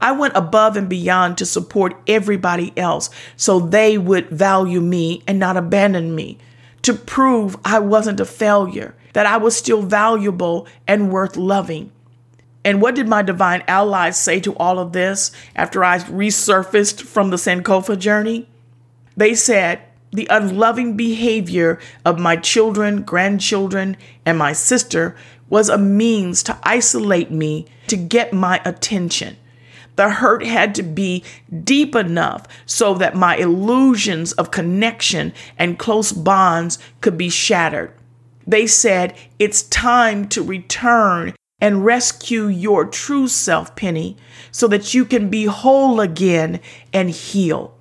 I 0.00 0.12
went 0.12 0.36
above 0.36 0.76
and 0.76 0.88
beyond 0.88 1.38
to 1.38 1.46
support 1.46 1.96
everybody 2.06 2.72
else 2.76 3.10
so 3.36 3.60
they 3.60 3.96
would 3.98 4.28
value 4.28 4.80
me 4.80 5.22
and 5.26 5.38
not 5.38 5.56
abandon 5.56 6.14
me, 6.14 6.38
to 6.82 6.94
prove 6.94 7.56
I 7.64 7.78
wasn't 7.78 8.20
a 8.20 8.26
failure 8.26 8.94
that 9.16 9.24
I 9.24 9.38
was 9.38 9.56
still 9.56 9.80
valuable 9.80 10.66
and 10.86 11.10
worth 11.10 11.38
loving. 11.38 11.90
And 12.66 12.82
what 12.82 12.94
did 12.94 13.08
my 13.08 13.22
divine 13.22 13.64
allies 13.66 14.18
say 14.18 14.40
to 14.40 14.54
all 14.56 14.78
of 14.78 14.92
this 14.92 15.32
after 15.54 15.82
I 15.82 15.96
resurfaced 16.00 17.00
from 17.00 17.30
the 17.30 17.38
Sankofa 17.38 17.98
journey? 17.98 18.46
They 19.16 19.34
said, 19.34 19.80
the 20.12 20.26
unloving 20.28 20.98
behavior 20.98 21.78
of 22.04 22.18
my 22.18 22.36
children, 22.36 23.04
grandchildren, 23.04 23.96
and 24.26 24.36
my 24.36 24.52
sister 24.52 25.16
was 25.48 25.70
a 25.70 25.78
means 25.78 26.42
to 26.42 26.58
isolate 26.62 27.30
me 27.30 27.64
to 27.86 27.96
get 27.96 28.34
my 28.34 28.60
attention. 28.66 29.38
The 29.94 30.10
hurt 30.10 30.44
had 30.44 30.74
to 30.74 30.82
be 30.82 31.24
deep 31.64 31.94
enough 31.94 32.46
so 32.66 32.92
that 32.92 33.16
my 33.16 33.36
illusions 33.36 34.32
of 34.32 34.50
connection 34.50 35.32
and 35.56 35.78
close 35.78 36.12
bonds 36.12 36.78
could 37.00 37.16
be 37.16 37.30
shattered. 37.30 37.94
They 38.46 38.66
said, 38.66 39.16
It's 39.38 39.62
time 39.64 40.28
to 40.28 40.42
return 40.42 41.34
and 41.60 41.84
rescue 41.84 42.46
your 42.46 42.84
true 42.84 43.28
self, 43.28 43.74
Pennie, 43.76 44.16
so 44.50 44.68
that 44.68 44.94
you 44.94 45.04
can 45.04 45.30
be 45.30 45.46
whole 45.46 46.00
again 46.00 46.60
and 46.92 47.10
heal. 47.10 47.74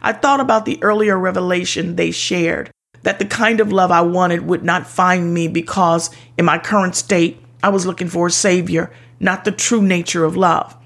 I 0.00 0.12
thought 0.12 0.40
about 0.40 0.64
the 0.64 0.82
earlier 0.82 1.18
revelation 1.18 1.96
they 1.96 2.10
shared 2.10 2.70
that 3.02 3.18
the 3.18 3.24
kind 3.24 3.60
of 3.60 3.72
love 3.72 3.90
I 3.90 4.02
wanted 4.02 4.46
would 4.46 4.64
not 4.64 4.86
find 4.86 5.34
me 5.34 5.48
because, 5.48 6.10
in 6.38 6.44
my 6.44 6.58
current 6.58 6.94
state, 6.94 7.40
I 7.62 7.68
was 7.68 7.86
looking 7.86 8.08
for 8.08 8.28
a 8.28 8.30
savior, 8.30 8.92
not 9.20 9.44
the 9.44 9.52
true 9.52 9.82
nature 9.82 10.24
of 10.24 10.36
love. 10.36 10.76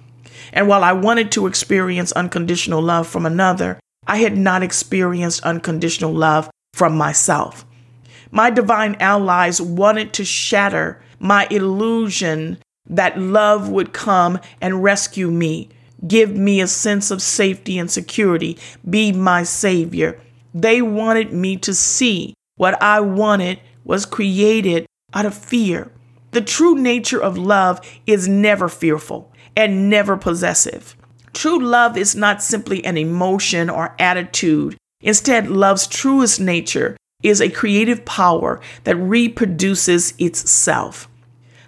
And 0.52 0.68
while 0.68 0.84
I 0.84 0.92
wanted 0.92 1.30
to 1.32 1.46
experience 1.46 2.12
unconditional 2.12 2.80
love 2.80 3.06
from 3.06 3.26
another, 3.26 3.78
I 4.06 4.18
had 4.18 4.36
not 4.36 4.62
experienced 4.62 5.42
unconditional 5.42 6.12
love 6.12 6.50
from 6.72 6.96
myself. 6.96 7.66
My 8.30 8.50
divine 8.50 8.96
allies 9.00 9.60
wanted 9.60 10.12
to 10.14 10.24
shatter 10.24 11.02
my 11.18 11.46
illusion 11.50 12.58
that 12.88 13.18
love 13.18 13.68
would 13.68 13.92
come 13.92 14.38
and 14.60 14.82
rescue 14.82 15.30
me, 15.30 15.68
give 16.06 16.36
me 16.36 16.60
a 16.60 16.66
sense 16.66 17.10
of 17.10 17.22
safety 17.22 17.78
and 17.78 17.90
security, 17.90 18.58
be 18.88 19.12
my 19.12 19.42
savior. 19.42 20.20
They 20.54 20.82
wanted 20.82 21.32
me 21.32 21.56
to 21.58 21.74
see 21.74 22.34
what 22.56 22.80
I 22.82 23.00
wanted 23.00 23.60
was 23.84 24.06
created 24.06 24.86
out 25.14 25.26
of 25.26 25.34
fear. 25.34 25.90
The 26.32 26.40
true 26.40 26.74
nature 26.74 27.22
of 27.22 27.38
love 27.38 27.80
is 28.06 28.28
never 28.28 28.68
fearful 28.68 29.32
and 29.56 29.88
never 29.88 30.16
possessive. 30.16 30.96
True 31.32 31.58
love 31.58 31.96
is 31.96 32.14
not 32.14 32.42
simply 32.42 32.84
an 32.84 32.96
emotion 32.96 33.68
or 33.70 33.94
attitude. 33.98 34.76
Instead, 35.00 35.48
love's 35.48 35.86
truest 35.86 36.40
nature 36.40 36.96
is 37.22 37.40
a 37.40 37.50
creative 37.50 38.04
power 38.04 38.60
that 38.84 38.96
reproduces 38.96 40.14
itself. 40.18 41.08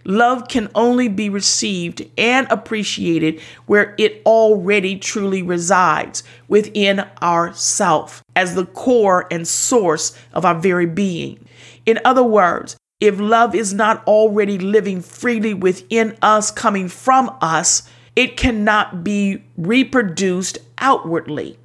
Love 0.05 0.49
can 0.49 0.71
only 0.75 1.09
be 1.09 1.29
received 1.29 2.03
and 2.17 2.47
appreciated 2.51 3.41
where 3.67 3.95
it 3.99 4.23
already 4.25 4.97
truly 4.99 5.43
resides 5.43 6.23
within 6.49 7.01
ourself 7.23 8.23
as 8.35 8.55
the 8.55 8.65
core 8.65 9.27
and 9.31 9.47
source 9.47 10.17
of 10.33 10.45
our 10.45 10.55
very 10.55 10.87
being. 10.87 11.39
In 11.85 11.99
other 12.05 12.23
words, 12.23 12.77
if 13.01 13.21
love 13.21 13.55
is 13.55 13.75
not 13.75 14.07
already 14.07 14.59
living 14.59 15.03
freely 15.03 15.55
within 15.55 16.17
us, 16.23 16.51
coming 16.51 16.89
from 16.89 17.37
us, 17.41 17.89
it 18.17 18.37
cannot 18.37 19.05
be 19.05 19.45
reproduced 19.57 20.59
outwardly. 20.79 21.59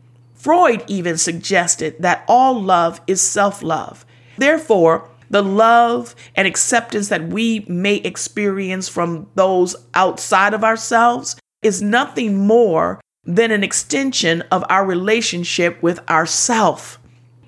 Freud 0.43 0.83
even 0.87 1.17
suggested 1.17 1.95
that 2.01 2.25
all 2.27 2.61
love 2.61 2.99
is 3.07 3.21
self 3.21 3.63
love. 3.63 4.05
Therefore, 4.37 5.09
the 5.29 5.41
love 5.41 6.15
and 6.35 6.45
acceptance 6.45 7.07
that 7.07 7.29
we 7.29 7.65
may 7.69 7.95
experience 7.95 8.89
from 8.89 9.29
those 9.35 9.73
outside 9.93 10.53
of 10.53 10.61
ourselves 10.61 11.37
is 11.61 11.81
nothing 11.81 12.45
more 12.45 12.99
than 13.23 13.51
an 13.51 13.63
extension 13.63 14.41
of 14.51 14.65
our 14.67 14.85
relationship 14.85 15.81
with 15.81 15.97
ourself. 16.09 16.99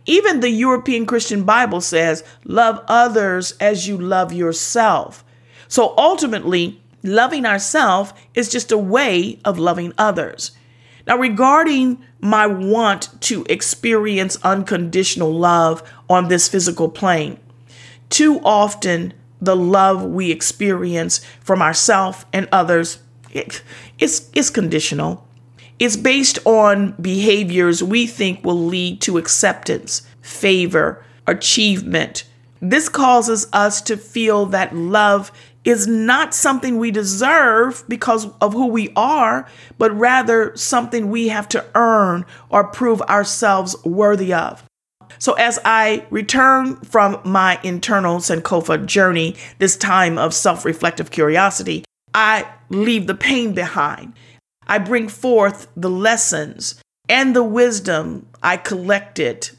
Even 0.06 0.40
the 0.40 0.50
European 0.50 1.06
Christian 1.06 1.44
Bible 1.44 1.82
says, 1.82 2.24
love 2.46 2.82
others 2.88 3.52
as 3.60 3.90
you 3.90 3.98
love 3.98 4.32
yourself. 4.32 5.26
So 5.68 5.94
ultimately, 5.98 6.82
loving 7.04 7.46
ourselves 7.46 8.14
is 8.36 8.50
just 8.50 8.72
a 8.72 8.78
way 8.78 9.38
of 9.44 9.60
loving 9.60 9.92
others. 9.98 10.52
Now, 11.08 11.18
regarding 11.18 12.04
my 12.26 12.48
want 12.48 13.22
to 13.22 13.46
experience 13.50 14.38
unconditional 14.44 15.34
love 15.34 15.84
on 16.10 16.28
this 16.28 16.48
physical 16.48 16.90
plane, 16.90 17.40
too 18.10 18.40
often 18.44 19.14
the 19.42 19.56
love 19.56 20.04
we 20.04 20.32
experience 20.32 21.20
from 21.40 21.62
ourselves 21.62 22.26
and 22.34 22.48
others 22.52 23.00
it, 23.36 23.62
it's, 24.00 24.30
it's 24.34 24.50
conditional. 24.50 25.28
It's 25.78 25.98
based 25.98 26.40
on 26.46 26.96
behaviors 27.02 27.84
we 27.84 28.08
think 28.08 28.44
will 28.44 28.66
lead 28.66 29.02
to 29.02 29.18
acceptance, 29.18 30.08
favor, 30.22 31.04
achievement. 31.28 32.24
This 32.62 32.88
causes 32.88 33.48
us 33.52 33.82
to 33.84 33.98
feel 33.98 34.46
that 34.48 34.74
love 34.74 35.32
is 35.66 35.88
not 35.88 36.34
something 36.34 36.78
we 36.78 36.92
deserve 36.92 37.84
because 37.90 38.28
of 38.40 38.54
who 38.54 38.68
we 38.68 38.94
are, 38.96 39.48
but 39.78 39.98
rather 39.98 40.56
something 40.56 41.10
we 41.10 41.28
have 41.28 41.50
to 41.50 41.66
earn 41.74 42.26
or 42.50 42.64
prove 42.64 43.02
ourselves 43.04 43.76
worthy 43.84 44.34
of. 44.34 44.64
So, 45.18 45.34
as 45.34 45.60
I 45.66 46.06
return 46.10 46.76
from 46.78 47.20
my 47.26 47.60
internal 47.64 48.20
Sankofa 48.20 48.86
journey, 48.86 49.36
this 49.60 49.76
time 49.76 50.18
of 50.18 50.34
self 50.34 50.66
reflective 50.66 51.10
curiosity, 51.10 51.84
I 52.14 52.48
leave 52.70 53.08
the 53.08 53.16
pain 53.16 53.54
behind. 53.54 54.14
I 54.68 54.78
bring 54.80 55.08
forth 55.08 55.68
the 55.76 55.90
lessons 55.90 56.82
and 57.08 57.36
the 57.36 57.44
wisdom 57.44 58.28
I 58.42 58.58
collected. 58.58 59.50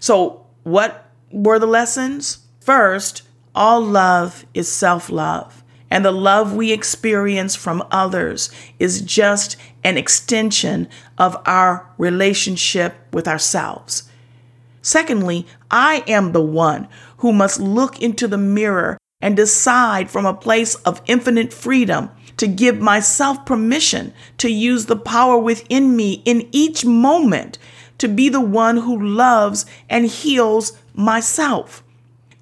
So, 0.00 0.46
what 0.62 1.10
were 1.30 1.58
the 1.58 1.66
lessons? 1.66 2.38
First, 2.60 3.22
all 3.54 3.80
love 3.80 4.46
is 4.54 4.70
self 4.70 5.10
love, 5.10 5.62
and 5.90 6.04
the 6.04 6.12
love 6.12 6.54
we 6.54 6.72
experience 6.72 7.54
from 7.54 7.86
others 7.90 8.50
is 8.78 9.02
just 9.02 9.56
an 9.84 9.98
extension 9.98 10.88
of 11.18 11.36
our 11.44 11.86
relationship 11.98 12.94
with 13.12 13.28
ourselves. 13.28 14.04
Secondly, 14.80 15.46
I 15.70 16.02
am 16.06 16.32
the 16.32 16.42
one 16.42 16.88
who 17.18 17.32
must 17.32 17.60
look 17.60 18.00
into 18.00 18.26
the 18.26 18.38
mirror 18.38 18.98
and 19.20 19.36
decide 19.36 20.10
from 20.10 20.26
a 20.26 20.34
place 20.34 20.74
of 20.76 21.00
infinite 21.06 21.52
freedom 21.52 22.10
to 22.36 22.48
give 22.48 22.80
myself 22.80 23.44
permission 23.46 24.12
to 24.38 24.50
use 24.50 24.86
the 24.86 24.96
power 24.96 25.38
within 25.38 25.94
me 25.94 26.22
in 26.24 26.48
each 26.50 26.84
moment 26.84 27.58
to 27.98 28.08
be 28.08 28.28
the 28.28 28.40
one 28.40 28.78
who 28.78 29.00
loves 29.00 29.64
and 29.88 30.06
heals 30.06 30.76
myself. 30.94 31.84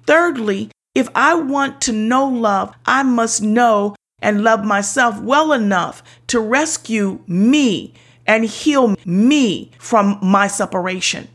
Thirdly, 0.07 0.71
if 0.93 1.07
I 1.15 1.35
want 1.35 1.81
to 1.81 1.91
know 1.91 2.27
love, 2.27 2.73
I 2.85 3.03
must 3.03 3.41
know 3.41 3.95
and 4.21 4.43
love 4.43 4.63
myself 4.63 5.19
well 5.19 5.51
enough 5.53 6.03
to 6.27 6.39
rescue 6.39 7.21
me 7.27 7.93
and 8.27 8.45
heal 8.45 8.95
me 9.05 9.71
from 9.79 10.19
my 10.21 10.47
separation. 10.47 11.27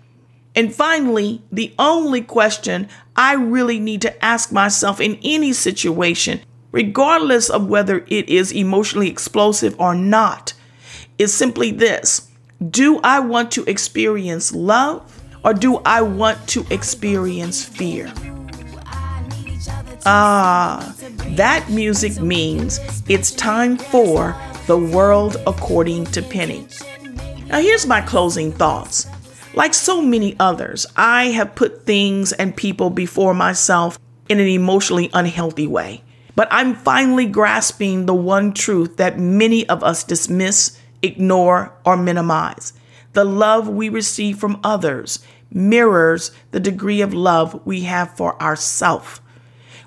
And 0.54 0.74
finally, 0.74 1.42
the 1.50 1.74
only 1.78 2.22
question 2.22 2.88
I 3.16 3.34
really 3.34 3.78
need 3.78 4.02
to 4.02 4.24
ask 4.24 4.52
myself 4.52 5.00
in 5.00 5.18
any 5.22 5.52
situation, 5.52 6.40
regardless 6.70 7.50
of 7.50 7.68
whether 7.68 8.04
it 8.09 8.28
is 8.28 8.52
emotionally 8.52 9.09
explosive 9.09 9.78
or 9.80 9.94
not, 9.94 10.52
is 11.18 11.34
simply 11.34 11.70
this 11.72 12.30
Do 12.70 13.00
I 13.02 13.20
want 13.20 13.50
to 13.52 13.64
experience 13.64 14.54
love 14.54 15.22
or 15.44 15.52
do 15.52 15.80
I 15.84 16.02
want 16.02 16.46
to 16.48 16.66
experience 16.70 17.64
fear? 17.64 18.12
Ah, 20.09 20.94
that 21.30 21.68
music 21.68 22.20
means 22.20 22.78
it's 23.09 23.32
time 23.32 23.76
for 23.76 24.36
the 24.68 24.78
world 24.78 25.36
according 25.48 26.04
to 26.04 26.22
Pennie. 26.22 26.68
Now, 27.48 27.61
here's 27.61 27.88
my 27.88 28.02
closing 28.02 28.52
thoughts. 28.52 29.09
Like 29.54 29.74
so 29.74 30.00
many 30.00 30.36
others, 30.38 30.86
I 30.94 31.24
have 31.30 31.57
put 31.57 31.86
things 31.86 32.32
and 32.32 32.57
people 32.57 32.88
before 32.88 33.34
myself 33.34 33.98
in 34.28 34.38
an 34.38 34.46
emotionally 34.46 35.11
unhealthy 35.12 35.66
way. 35.66 36.04
But 36.36 36.46
I'm 36.52 36.76
finally 36.76 37.26
grasping 37.26 38.07
the 38.07 38.14
one 38.14 38.52
truth 38.52 38.98
that 38.98 39.18
many 39.18 39.68
of 39.68 39.82
us 39.82 40.04
dismiss, 40.04 40.80
ignore, 41.02 41.72
or 41.84 41.96
minimize. 41.96 42.74
The 43.14 43.24
love 43.24 43.68
we 43.68 43.88
receive 43.88 44.38
from 44.38 44.61
others 44.62 45.18
mirrors 45.50 46.30
the 46.52 46.61
degree 46.61 47.00
of 47.00 47.12
love 47.12 47.61
we 47.66 47.80
have 47.80 48.16
for 48.16 48.40
ourselves 48.40 49.20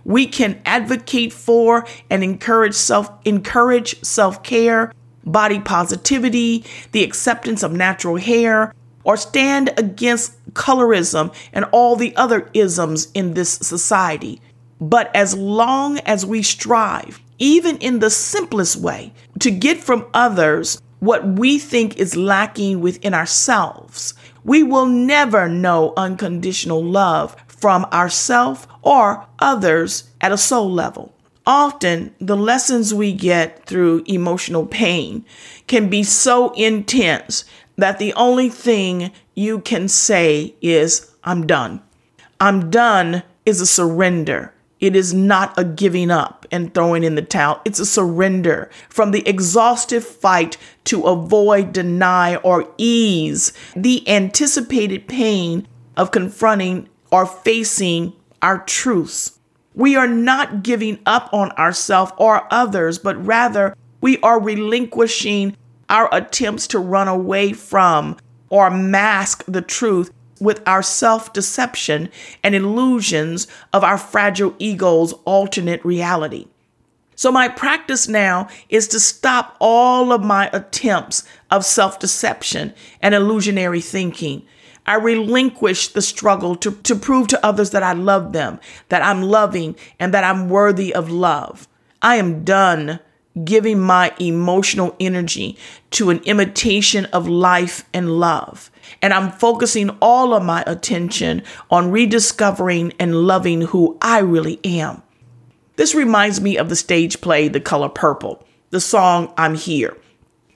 we 0.10 0.26
can 0.26 0.60
advocate 0.66 1.32
for 1.32 1.86
and 2.10 2.24
encourage 2.24 2.74
self 2.74 3.12
encourage 3.26 4.04
self-care, 4.04 4.92
body 5.24 5.60
positivity, 5.60 6.66
the 6.94 7.04
acceptance 7.04 7.62
of 7.62 7.72
natural 7.72 8.18
hair, 8.18 8.74
or 9.04 9.16
stand 9.16 9.70
against 9.78 10.36
colorism 10.56 11.32
and 11.54 11.64
all 11.72 11.96
the 11.96 12.16
other 12.16 12.50
isms 12.56 13.12
in 13.14 13.36
this 13.36 13.52
society. 13.52 14.42
But 14.82 15.16
as 15.16 15.36
long 15.36 16.00
as 16.00 16.26
we 16.26 16.42
strive, 16.42 17.22
even 17.38 17.78
in 17.78 18.00
the 18.00 18.10
simplest 18.10 18.78
way, 18.78 19.14
to 19.38 19.52
get 19.52 19.78
from 19.78 20.08
others 20.16 20.82
what 21.02 21.26
we 21.26 21.60
think 21.60 21.98
is 21.98 22.16
lacking 22.16 22.82
within 22.82 23.14
ourselves, 23.14 24.16
we 24.44 24.64
will 24.64 24.88
never 24.88 25.48
know 25.48 25.94
unconditional 25.96 26.84
love 26.84 27.36
from 27.60 27.86
ourselves 27.86 28.68
or 28.82 29.26
others 29.40 30.10
at 30.22 30.32
a 30.32 30.38
soul 30.38 30.72
level. 30.72 31.14
Often, 31.46 32.14
the 32.20 32.38
lessons 32.38 32.94
we 32.94 33.12
get 33.12 33.66
through 33.66 34.04
emotional 34.06 34.66
pain 34.66 35.26
can 35.68 35.90
be 35.90 36.04
so 36.04 36.52
intense 36.54 37.44
that 37.78 37.98
the 37.98 38.14
only 38.14 38.50
thing 38.50 39.12
you 39.36 39.60
can 39.60 39.88
say 39.88 40.54
is, 40.62 41.12
I'm 41.24 41.48
done. 41.48 41.82
I'm 42.40 42.70
done 42.70 43.24
is 43.46 43.62
a 43.62 43.66
surrender. 43.66 44.54
It 44.80 44.96
is 44.96 45.14
not 45.14 45.58
a 45.58 45.64
giving 45.64 46.12
up 46.12 46.46
and 46.52 46.74
throwing 46.74 47.04
in 47.04 47.16
the 47.16 47.22
towel. 47.22 47.62
It's 47.66 47.80
a 47.80 47.86
surrender 47.86 48.70
from 48.88 49.12
the 49.12 49.28
exhaustive 49.28 50.06
fight 50.06 50.58
to 50.86 51.04
avoid, 51.04 51.74
deny, 51.74 52.36
or 52.38 52.70
ease 52.78 53.54
the 53.76 54.08
anticipated 54.08 55.08
pain 55.08 55.68
of 55.98 56.12
confronting 56.12 56.89
or 57.12 57.26
facing 57.26 58.14
our 58.42 58.60
truths. 58.60 59.40
We 59.76 59.96
are 59.96 60.08
not 60.08 60.64
giving 60.64 61.00
up 61.06 61.30
on 61.34 61.52
ourselves 61.52 62.12
or 62.18 62.48
others, 62.52 62.98
but 63.00 63.24
rather 63.26 63.76
we 64.02 64.18
are 64.20 64.42
relinquishing 64.42 65.56
our 65.90 66.10
attempts 66.12 66.68
to 66.68 66.80
run 66.80 67.08
away 67.08 67.54
from 67.54 68.18
or 68.50 68.70
mask 68.70 69.44
the 69.48 69.62
truth 69.62 70.12
with 70.40 70.62
our 70.68 70.82
self 70.82 71.34
deception 71.34 72.10
and 72.44 72.56
illusions 72.56 73.48
of 73.74 73.84
our 73.84 73.98
fragile 73.98 74.56
ego's 74.60 75.14
alternate 75.26 75.84
reality. 75.84 76.48
So, 77.16 77.32
my 77.32 77.50
practice 77.50 78.08
now 78.08 78.48
is 78.70 78.88
to 78.90 79.00
stop 79.00 79.58
all 79.60 80.14
of 80.14 80.24
my 80.24 80.50
attempts 80.54 81.24
of 81.52 81.66
self 81.66 82.00
deception 82.00 82.74
and 83.02 83.14
illusionary 83.14 83.82
thinking 83.82 84.44
I 84.90 84.96
relinquish 84.96 85.90
the 85.90 86.02
struggle 86.02 86.56
to, 86.56 86.72
to 86.72 86.96
prove 86.96 87.28
to 87.28 87.46
others 87.46 87.70
that 87.72 87.84
I 87.84 87.94
love 87.94 88.34
them, 88.34 88.60
that 88.90 89.04
I'm 89.04 89.22
loving, 89.22 89.76
and 90.00 90.12
that 90.16 90.24
I'm 90.24 90.50
worthy 90.50 90.96
of 90.96 91.12
love. 91.12 91.68
I 92.02 92.16
am 92.16 92.44
done 92.44 93.00
giving 93.44 93.80
my 93.80 94.12
emotional 94.20 94.96
energy 95.00 95.60
to 95.92 96.10
an 96.10 96.18
imitation 96.24 97.06
of 97.14 97.28
life 97.28 97.88
and 97.94 98.20
love. 98.20 98.72
And 99.00 99.14
I'm 99.14 99.32
focusing 99.32 99.92
all 100.02 100.34
of 100.34 100.44
my 100.44 100.64
attention 100.66 101.44
on 101.70 101.92
rediscovering 101.92 102.94
and 103.00 103.28
loving 103.28 103.62
who 103.62 103.96
I 104.02 104.18
really 104.20 104.60
am. 104.64 105.04
This 105.76 105.94
reminds 105.94 106.42
me 106.42 106.58
of 106.58 106.68
the 106.68 106.76
stage 106.76 107.22
play 107.22 107.48
The 107.48 107.60
Color 107.60 107.90
Purple, 107.90 108.44
the 108.72 108.82
song 108.82 109.32
I'm 109.38 109.54
Here. 109.54 109.96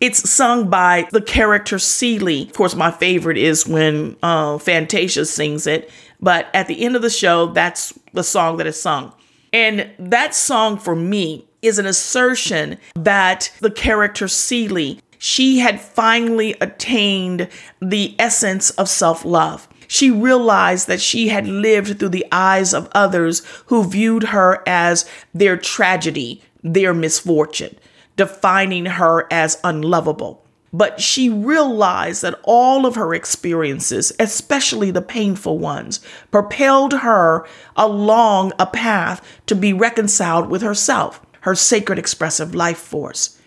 It's 0.03 0.29
sung 0.29 0.69
by 0.69 1.07
the 1.13 1.21
character 1.21 1.79
Celie. 1.79 2.41
Of 2.41 2.51
course, 2.51 2.75
my 2.75 2.91
favorite 2.91 3.37
is 3.37 3.65
when 3.65 4.17
uh, 4.21 4.57
Fantasia 4.57 5.25
sings 5.25 5.65
it. 5.65 5.89
But 6.19 6.47
at 6.53 6.67
the 6.67 6.83
end 6.83 6.97
of 6.97 7.01
the 7.01 7.09
show, 7.09 7.45
that's 7.45 7.97
the 8.11 8.21
song 8.21 8.57
that 8.57 8.67
is 8.67 8.81
sung. 8.81 9.13
And 9.53 9.89
that 9.97 10.35
song 10.35 10.77
for 10.77 10.93
me 10.93 11.47
is 11.61 11.79
an 11.79 11.85
assertion 11.85 12.79
that 12.95 13.49
the 13.61 13.71
character 13.71 14.27
Celie 14.27 14.99
she 15.19 15.59
had 15.59 15.79
finally 15.79 16.53
attained 16.59 17.47
the 17.81 18.13
essence 18.19 18.71
of 18.71 18.89
self 18.89 19.23
love. 19.23 19.69
She 19.87 20.11
realized 20.11 20.87
that 20.87 20.99
she 20.99 21.29
had 21.29 21.47
lived 21.47 21.97
through 21.97 22.09
the 22.09 22.25
eyes 22.29 22.73
of 22.73 22.89
others 22.93 23.41
who 23.67 23.85
viewed 23.85 24.23
her 24.23 24.61
as 24.67 25.09
their 25.33 25.55
tragedy, 25.55 26.41
their 26.61 26.93
misfortune, 26.93 27.77
defining 28.15 28.85
her 28.85 29.27
as 29.31 29.59
unlovable. 29.63 30.45
But 30.71 30.99
she 30.99 31.29
realized 31.29 32.23
that 32.23 32.39
all 32.43 32.87
of 32.87 32.95
her 32.95 33.13
experiences, 33.13 34.11
especially 34.19 34.89
the 34.89 35.03
painful 35.03 35.59
ones, 35.59 35.99
propelled 36.31 36.93
her 36.93 37.45
along 37.75 38.53
a 38.57 38.65
path 38.65 39.21
to 39.45 39.55
be 39.55 39.71
reconciled 39.71 40.49
with 40.49 40.63
herself, 40.63 41.21
her 41.41 41.53
sacred 41.53 41.99
expressive 41.99 42.55
life 42.55 42.79
force. 42.79 43.39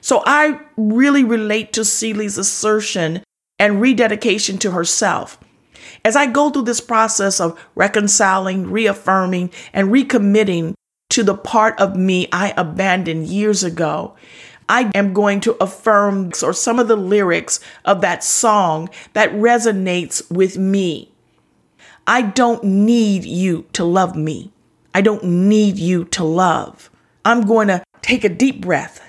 So 0.00 0.22
I 0.26 0.60
really 0.76 1.22
relate 1.22 1.72
to 1.74 1.84
Celie's 1.84 2.36
assertion 2.36 3.22
and 3.58 3.80
rededication 3.80 4.58
to 4.58 4.72
herself. 4.72 5.38
As 6.04 6.16
I 6.16 6.26
go 6.26 6.50
through 6.50 6.62
this 6.62 6.80
process 6.80 7.40
of 7.40 7.58
reconciling, 7.76 8.70
reaffirming, 8.70 9.52
and 9.72 9.88
recommitting 9.88 10.74
to 11.14 11.22
the 11.22 11.36
part 11.36 11.78
of 11.78 11.94
me 11.94 12.26
I 12.32 12.52
abandoned 12.56 13.28
years 13.28 13.62
ago, 13.62 14.16
I 14.68 14.90
am 14.96 15.14
going 15.14 15.38
to 15.42 15.54
affirm 15.62 16.32
or 16.42 16.52
some 16.52 16.80
of 16.80 16.88
the 16.88 16.96
lyrics 16.96 17.60
of 17.84 18.00
that 18.00 18.24
song 18.24 18.88
that 19.12 19.30
resonates 19.30 20.28
with 20.28 20.58
me. 20.58 21.12
I 22.04 22.22
don't 22.22 22.64
need 22.64 23.24
you 23.24 23.64
to 23.74 23.84
love 23.84 24.16
me. 24.16 24.50
I 24.92 25.02
don't 25.02 25.22
need 25.22 25.78
you 25.78 26.04
to 26.06 26.24
love. 26.24 26.90
I'm 27.24 27.42
going 27.42 27.68
to 27.68 27.84
take 28.02 28.24
a 28.24 28.28
deep 28.28 28.60
breath 28.60 29.00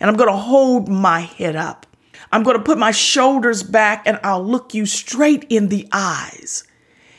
and 0.00 0.10
I'm 0.10 0.16
going 0.16 0.30
to 0.30 0.36
hold 0.36 0.88
my 0.88 1.20
head 1.20 1.54
up. 1.54 1.86
I'm 2.32 2.42
going 2.42 2.56
to 2.56 2.62
put 2.64 2.76
my 2.76 2.90
shoulders 2.90 3.62
back 3.62 4.02
and 4.04 4.18
I'll 4.24 4.44
look 4.44 4.74
you 4.74 4.84
straight 4.84 5.44
in 5.48 5.68
the 5.68 5.86
eyes. 5.92 6.64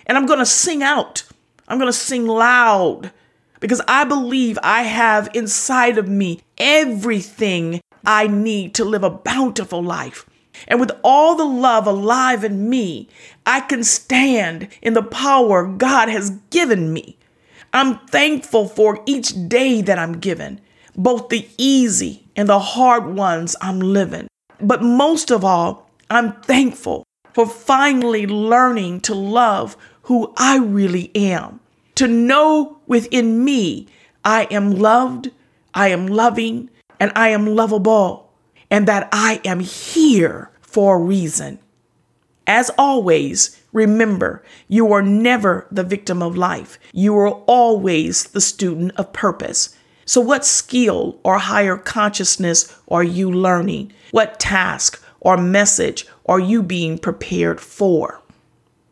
And 0.06 0.18
I'm 0.18 0.26
going 0.26 0.40
to 0.40 0.46
sing 0.46 0.84
out. 0.84 1.24
I'm 1.70 1.78
going 1.78 1.88
to 1.88 1.98
sing 1.98 2.28
loud 2.28 3.14
because 3.66 3.82
I 3.88 4.04
believe 4.04 4.60
I 4.62 4.84
have 4.84 5.28
inside 5.34 5.98
of 5.98 6.08
me 6.08 6.42
everything 6.56 7.82
I 8.06 8.28
need 8.28 8.76
to 8.76 8.86
live 8.86 9.04
a 9.04 9.10
bountiful 9.10 9.82
life. 9.82 10.30
And 10.68 10.80
with 10.80 10.92
all 11.04 11.36
the 11.36 11.46
love 11.46 11.88
alive 11.88 12.44
in 12.44 12.70
me, 12.70 13.10
I 13.44 13.62
can 13.62 13.84
stand 13.84 14.68
in 14.84 14.94
the 14.94 15.02
power 15.02 15.66
God 15.66 16.10
has 16.10 16.30
given 16.52 16.94
me. 16.94 17.18
I'm 17.74 17.98
thankful 18.06 18.68
for 18.68 19.02
each 19.08 19.34
day 19.50 19.82
that 19.82 19.98
I'm 19.98 20.20
given, 20.20 20.62
both 20.96 21.30
the 21.30 21.50
easy 21.58 22.28
and 22.36 22.48
the 22.48 22.60
hard 22.60 23.16
ones 23.16 23.56
I'm 23.62 23.80
living. 23.80 24.28
But 24.62 24.84
most 24.84 25.32
of 25.32 25.44
all, 25.44 25.90
I'm 26.12 26.34
thankful 26.44 27.04
for 27.34 27.48
finally 27.48 28.28
learning 28.28 29.02
to 29.02 29.16
love 29.16 29.76
who 30.04 30.32
I 30.38 30.60
really 30.60 31.10
am, 31.16 31.62
to 31.96 32.08
know 32.08 32.78
within 32.88 33.44
me 33.44 33.88
I 34.24 34.48
am 34.52 34.72
loved, 34.72 35.32
I 35.74 35.90
am 35.90 36.08
loving, 36.08 36.70
and 37.00 37.12
I 37.16 37.30
am 37.30 37.46
lovable, 37.46 38.32
and 38.72 38.88
that 38.88 39.10
I 39.12 39.40
am 39.46 39.60
here 39.60 40.50
for 40.62 40.96
a 40.96 41.04
reason. 41.04 41.60
As 42.48 42.72
always, 42.78 43.60
remember 43.72 44.44
you 44.68 44.92
are 44.94 45.02
never 45.02 45.68
the 45.72 45.84
victim 45.84 46.22
of 46.22 46.38
life. 46.38 46.80
You 46.92 47.18
are 47.18 47.30
always 47.30 48.26
the 48.26 48.42
student 48.42 48.92
of 48.98 49.14
purpose. 49.14 49.76
So, 50.06 50.22
what 50.22 50.46
skill 50.46 51.20
or 51.24 51.40
higher 51.40 51.78
consciousness 51.78 52.76
are 52.88 53.04
you 53.04 53.32
learning? 53.32 53.94
What 54.12 54.40
task 54.40 55.04
or 55.20 55.38
message 55.38 56.06
are 56.28 56.40
you 56.40 56.62
being 56.62 57.00
prepared 57.00 57.60
for? 57.60 58.22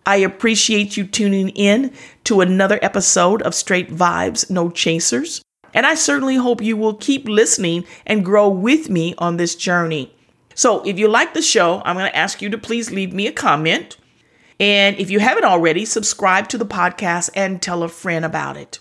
I 0.06 0.18
appreciate 0.18 0.98
you 0.98 1.06
tuning 1.06 1.50
in 1.50 1.94
to 2.26 2.42
another 2.42 2.80
episode 2.82 3.42
of 3.42 3.56
Straight 3.56 3.90
Vibes, 3.90 4.50
No 4.50 4.70
Chasers. 4.70 5.42
And 5.74 5.86
I 5.86 5.96
certainly 5.96 6.36
hope 6.36 6.62
you 6.62 6.78
will 6.78 6.94
keep 6.94 7.28
listening 7.28 7.86
and 8.06 8.26
grow 8.26 8.50
with 8.50 8.90
me 8.90 9.16
on 9.18 9.38
this 9.38 9.56
journey. 9.56 10.14
So, 10.56 10.86
if 10.86 11.00
you 11.00 11.08
like 11.08 11.34
the 11.34 11.42
show, 11.42 11.82
I'm 11.84 11.96
going 11.96 12.10
to 12.10 12.16
ask 12.16 12.42
you 12.42 12.50
to 12.50 12.58
please 12.58 12.92
leave 12.92 13.12
me 13.12 13.26
a 13.26 13.32
comment. 13.32 13.98
And 14.60 14.98
if 15.00 15.10
you 15.10 15.20
haven't 15.20 15.46
already, 15.46 15.84
subscribe 15.86 16.48
to 16.50 16.58
the 16.58 16.66
podcast 16.66 17.32
and 17.36 17.62
tell 17.62 17.82
a 17.82 17.90
friend 17.90 18.24
about 18.24 18.56
it. 18.56 18.80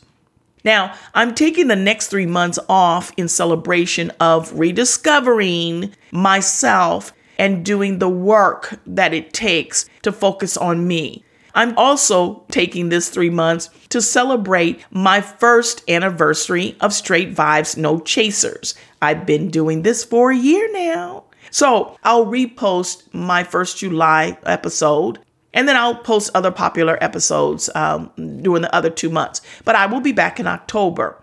Now, 0.65 0.95
I'm 1.15 1.35
taking 1.35 1.69
the 1.69 1.77
next 1.77 2.09
three 2.09 2.27
months 2.27 2.59
off 2.69 3.11
in 3.17 3.27
celebration 3.27 4.13
of 4.21 4.53
rediscovering 4.53 5.95
myself 6.13 7.13
and 7.43 7.65
doing 7.65 7.99
the 7.99 8.09
work 8.09 8.79
that 8.87 9.13
it 9.13 9.33
takes 9.33 9.85
to 10.03 10.13
focus 10.13 10.57
on 10.57 10.87
me. 10.87 11.25
I'm 11.57 11.77
also 11.77 12.45
taking 12.53 12.89
this 12.89 13.09
three 13.09 13.31
months 13.31 13.69
to 13.89 14.01
celebrate 14.01 14.85
my 14.93 15.21
first 15.21 15.83
anniversary 15.91 16.77
of 16.81 16.93
Straight 16.93 17.35
Vibes 17.35 17.77
No 17.77 17.99
Chasers. 17.99 18.77
I've 19.03 19.27
been 19.27 19.49
doing 19.49 19.83
this 19.83 20.05
for 20.05 20.31
a 20.31 20.37
year 20.37 20.71
now. 20.73 21.25
So 21.51 21.99
I'll 22.05 22.27
repost 22.27 23.13
my 23.13 23.43
first 23.43 23.79
July 23.79 24.39
episode 24.47 25.19
and 25.53 25.69
then 25.69 25.77
I'll 25.77 25.97
post 25.97 26.31
other 26.37 26.53
popular 26.53 26.97
episodes 27.03 27.69
um, 27.75 28.13
during 28.41 28.63
the 28.63 28.73
other 28.73 28.89
two 28.89 29.11
months. 29.11 29.41
But 29.65 29.75
I 29.75 29.87
will 29.87 30.01
be 30.01 30.13
back 30.13 30.39
in 30.39 30.47
October. 30.47 31.21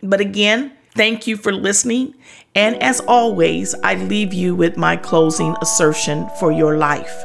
But 0.00 0.20
again, 0.20 0.76
thank 0.94 1.26
you 1.26 1.36
for 1.36 1.52
listening. 1.52 2.14
And 2.54 2.82
as 2.82 3.00
always, 3.00 3.74
I 3.82 3.94
leave 3.94 4.32
you 4.32 4.54
with 4.54 4.76
my 4.76 4.96
closing 4.96 5.56
assertion 5.62 6.28
for 6.38 6.50
your 6.50 6.76
life. 6.76 7.24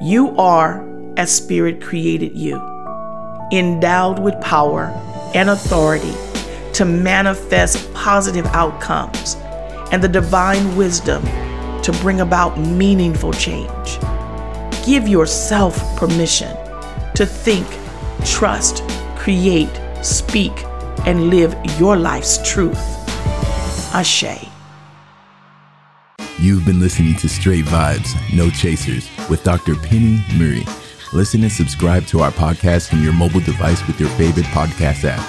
You 0.00 0.36
are 0.36 0.86
as 1.16 1.34
Spirit 1.34 1.82
created 1.82 2.36
you, 2.36 2.56
endowed 3.52 4.20
with 4.20 4.40
power 4.40 4.86
and 5.34 5.50
authority 5.50 6.14
to 6.74 6.84
manifest 6.84 7.92
positive 7.94 8.46
outcomes 8.46 9.36
and 9.90 10.02
the 10.02 10.08
divine 10.08 10.76
wisdom 10.76 11.24
to 11.82 11.92
bring 12.00 12.20
about 12.20 12.58
meaningful 12.58 13.32
change. 13.32 13.98
Give 14.86 15.08
yourself 15.08 15.76
permission 15.96 16.56
to 17.14 17.26
think, 17.26 17.66
trust, 18.24 18.84
create, 19.16 19.70
speak, 20.02 20.52
and 21.08 21.30
live 21.30 21.56
your 21.78 21.96
life's 21.96 22.36
truth. 22.46 22.78
Ashe. 23.94 24.46
You've 26.38 26.66
been 26.66 26.80
listening 26.80 27.16
to 27.16 27.30
Straight 27.30 27.64
Vibes, 27.64 28.14
No 28.36 28.50
Chasers 28.50 29.08
with 29.30 29.42
Dr. 29.42 29.74
Pennie 29.74 30.22
Murray. 30.36 30.66
Listen 31.14 31.42
and 31.44 31.50
subscribe 31.50 32.04
to 32.08 32.20
our 32.20 32.30
podcast 32.30 32.90
from 32.90 33.02
your 33.02 33.14
mobile 33.14 33.40
device 33.40 33.84
with 33.86 33.98
your 33.98 34.10
favorite 34.10 34.44
podcast 34.46 35.04
app. 35.04 35.26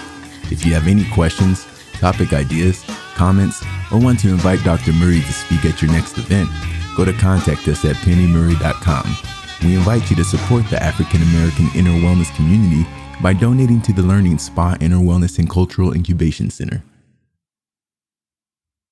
If 0.51 0.65
you 0.65 0.73
have 0.73 0.86
any 0.88 1.09
questions, 1.11 1.65
topic 1.93 2.34
ideas, 2.34 2.84
comments, 3.15 3.63
or 3.89 4.01
want 4.01 4.19
to 4.19 4.30
invite 4.30 4.61
Dr. 4.65 4.91
Murray 4.91 5.21
to 5.21 5.32
speak 5.32 5.63
at 5.63 5.82
your 5.82 5.93
next 5.93 6.17
event, 6.17 6.49
go 6.97 7.05
to 7.05 7.13
contact 7.13 7.65
us 7.69 7.86
at 7.86 7.95
PennieMurray.com 7.95 9.15
we 9.63 9.75
invite 9.75 10.09
you 10.09 10.15
to 10.15 10.23
support 10.23 10.65
the 10.69 10.82
African 10.82 11.21
American 11.21 11.69
Inner 11.75 11.91
Wellness 11.91 12.34
community 12.36 12.88
by 13.22 13.34
donating 13.34 13.82
to 13.82 13.91
the 13.91 14.01
Learning 14.01 14.38
Spa 14.38 14.78
Inner 14.80 14.97
Wellness 14.97 15.39
and 15.39 15.49
Cultural 15.49 15.93
Incubation 15.93 16.49
Center. 16.49 16.84